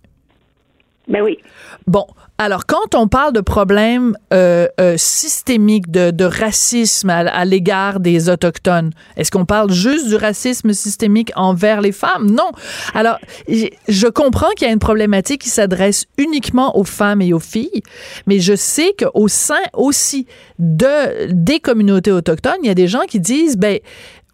[1.09, 1.39] Ben oui.
[1.87, 2.07] Bon,
[2.39, 7.99] alors quand on parle de problèmes euh, euh, systémiques de, de racisme à, à l'égard
[7.99, 12.30] des autochtones, est-ce qu'on parle juste du racisme systémique envers les femmes?
[12.30, 12.51] Non.
[12.95, 13.18] Alors,
[13.49, 17.83] je comprends qu'il y a une problématique qui s'adresse uniquement aux femmes et aux filles,
[18.28, 20.26] mais je sais qu'au sein aussi
[20.61, 23.80] de des communautés autochtones, il y a des gens qui disent ben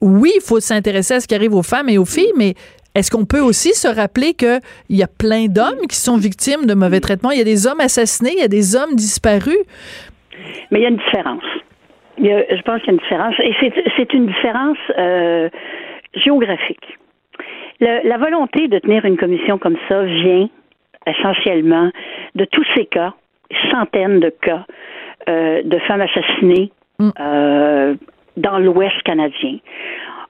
[0.00, 2.54] oui, il faut s'intéresser à ce qui arrive aux femmes et aux filles, mais
[2.94, 4.60] est-ce qu'on peut aussi se rappeler qu'il
[4.90, 7.30] y a plein d'hommes qui sont victimes de mauvais traitements?
[7.30, 9.58] Il y a des hommes assassinés, il y a des hommes disparus.
[10.70, 11.44] Mais il y a une différence.
[12.18, 13.34] Il y a- je pense qu'il y a une différence.
[13.40, 13.54] Et
[13.96, 15.48] c'est, une différence euh,
[16.14, 16.98] géographique.
[17.80, 20.48] Le- la volonté de tenir une commission comme ça vient
[21.06, 21.90] essentiellement
[22.34, 23.14] de tous ces cas,
[23.70, 24.66] centaines de cas
[25.28, 26.72] euh, de femmes assassinées
[27.20, 27.94] euh,
[28.36, 29.58] dans l'Ouest canadien,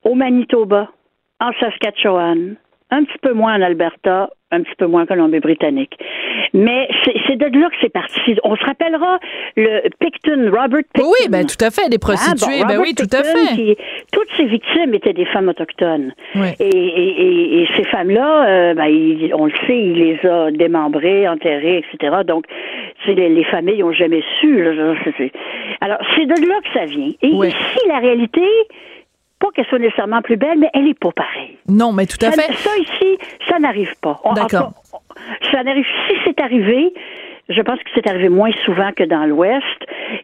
[0.04, 0.88] au Manitoba,
[1.41, 2.57] en Saskatchewan,
[2.91, 5.93] un petit peu moins en Alberta, un petit peu moins en Colombie-Britannique.
[6.55, 8.34] Mais c'est de là que c'est parti.
[8.45, 9.18] On se rappellera
[9.57, 11.07] le Picton, Robert Picton.
[11.07, 13.55] Oui, ben tout à fait, des prostituées, Ah, bon, ben oui, tout à fait.
[13.55, 13.76] qui-
[14.11, 16.14] toutes ces victimes étaient des femmes autochtones.
[16.34, 16.49] Oui.
[16.61, 20.51] Et, et- et- et ces femmes-là, euh, ben, il- on le sait, il les a
[20.51, 22.16] démembrées, enterrées, etc.
[22.26, 22.47] Donc,
[23.07, 24.62] les, les familles n'ont jamais su.
[24.64, 24.95] là,
[25.82, 27.12] Alors, c'est de là que ça vient.
[27.20, 27.49] Et Oui.
[27.49, 28.41] ici, la réalité,
[29.39, 31.57] pas qu'elle soit nécessairement plus belle, mais elle est pas pareille.
[31.68, 32.53] Non, mais tout à Ça, fait.
[32.55, 33.18] ça ici,
[33.49, 34.20] ça n'arrive pas.
[34.24, 34.72] On- D'accord.
[35.53, 35.86] ça n'arrive.
[36.09, 36.93] Si c'est arrivé,
[37.49, 39.64] je pense que c'est arrivé moins souvent que dans l'Ouest.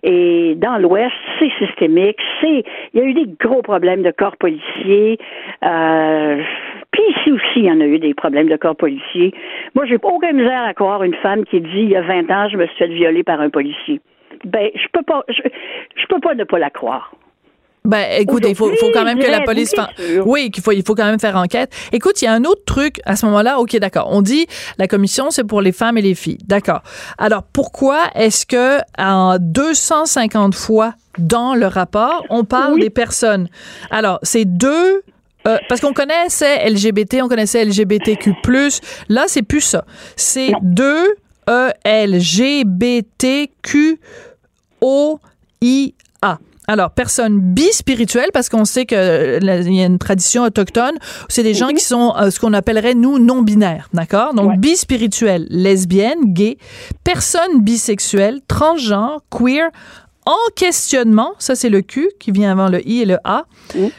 [0.02, 2.18] Et dans l'Ouest, c'est systémique.
[2.40, 5.18] C'est, il y a eu des gros problèmes de corps policiers.
[5.64, 6.42] Euh,
[6.90, 9.32] puis ici aussi, il y en a eu des problèmes de corps policiers.
[9.74, 12.48] Moi, j'ai aucun misère à croire une femme qui dit il y a 20 ans,
[12.48, 14.00] je me suis fait violer par un policier.
[14.44, 15.40] Ben, je peux pas, je,
[15.96, 17.12] je peux pas ne pas la croire.
[17.86, 19.74] Ben, écoute, il faut, faut quand même que la police.
[19.76, 19.90] fa-.
[20.24, 21.70] Oui, qu'il faut, il faut quand même faire enquête.
[21.92, 23.58] Écoute, il y a un autre truc à ce moment-là.
[23.60, 24.08] Ok, d'accord.
[24.10, 24.46] On dit
[24.78, 26.38] la commission c'est pour les femmes et les filles.
[26.46, 26.80] D'accord.
[27.18, 33.48] Alors pourquoi est-ce que en 250 fois dans le rapport on parle des personnes?
[33.90, 35.02] Alors c'est deux.
[35.46, 38.32] euh, parce qu'on connaissait LGBT, on connaissait LGBTQ+.
[39.10, 39.84] Là, c'est plus ça.
[40.16, 41.04] C'est deux
[41.50, 43.20] E LGBTQ
[44.80, 46.38] O-I-A.
[46.66, 50.94] Alors, personne bispirituelle, parce qu'on sait que euh, la- y a une tradition autochtone,
[51.28, 54.32] c'est des gens qui sont euh, ce qu'on appellerait, nous, non-binaires, d'accord?
[54.34, 54.56] Donc, Ouais.
[54.56, 56.56] bispirituelle, lesbienne, gay,
[57.04, 59.68] personne bisexuelle, transgenre, queer,
[60.26, 63.44] en questionnement, ça c'est le Q qui vient avant le I et le A.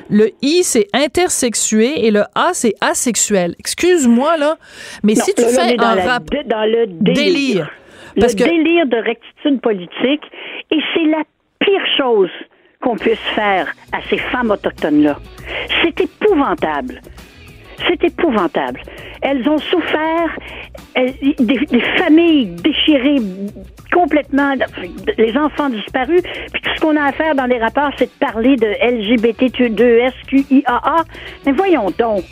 [0.09, 3.53] Le I c'est intersexué et le A c'est asexuel.
[3.59, 4.57] Excuse-moi là,
[5.03, 7.13] mais Non, si tu là, fais un la- rap de- dans le délire.
[7.13, 7.72] délire,
[8.20, 10.24] parce le que délire de rectitude politique,
[10.72, 11.22] et c'est la
[11.59, 12.32] pire chose
[12.86, 15.17] qu'on puisse faire à ces femmes autochtones-là.
[15.81, 17.01] C'est épouvantable.
[17.88, 18.79] C'est épouvantable.
[19.23, 20.38] Elles ont souffert,
[20.95, 23.17] des, des familles déchirées
[23.91, 24.53] complètement,
[25.17, 28.11] les enfants disparus, puis tout ce qu'on a à faire dans les rapports, c'est de
[28.19, 31.05] parler de LGBT2SQIAA.
[31.45, 32.23] Mais voyons donc,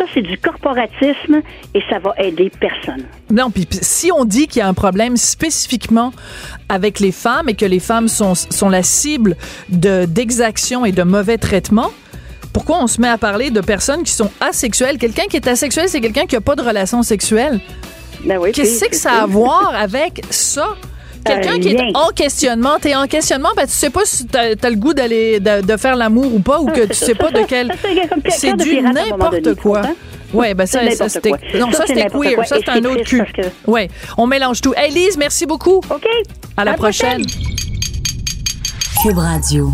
[0.00, 1.42] ça c'est du corporatisme
[1.74, 3.04] et ça va aider personne.
[3.30, 6.12] Non, puis si on dit qu'il y a un problème spécifiquement
[6.68, 9.36] avec les femmes et que les femmes sont, sont la cible
[9.68, 11.90] de d'exactions et de mauvais traitements,
[12.52, 14.98] pourquoi on se met à parler de personnes qui sont asexuelles?
[14.98, 17.60] Quelqu'un qui est asexuel, c'est quelqu'un qui n'a pas de relation sexuelle.
[18.24, 20.76] Ben oui, Qu'est-ce que ça a à voir avec ça?
[21.24, 24.70] Quelqu'un qui est en questionnement, t'es en questionnement, ben tu sais pas si t'as as
[24.70, 27.30] le goût d'aller de, de faire l'amour ou pas, ou Ah, que tu sais pas
[27.30, 27.72] de ça, quel.
[28.28, 29.82] c'est du n'importe quoi.
[30.32, 31.32] Ouais, ben ça, C'est ça, c'était.
[31.58, 32.34] Non, Ça, c'était queer.
[32.36, 32.44] quoi.
[32.44, 33.22] Ça, c'est un c'est autre cul.
[33.34, 34.72] que- Ouais, on mélange tout.
[34.76, 35.78] Hey, Lise, merci beaucoup.
[35.90, 36.06] OK.
[36.56, 37.22] À la À la prochaine.
[37.26, 37.44] prochaine.
[39.02, 39.72] Cube Radio.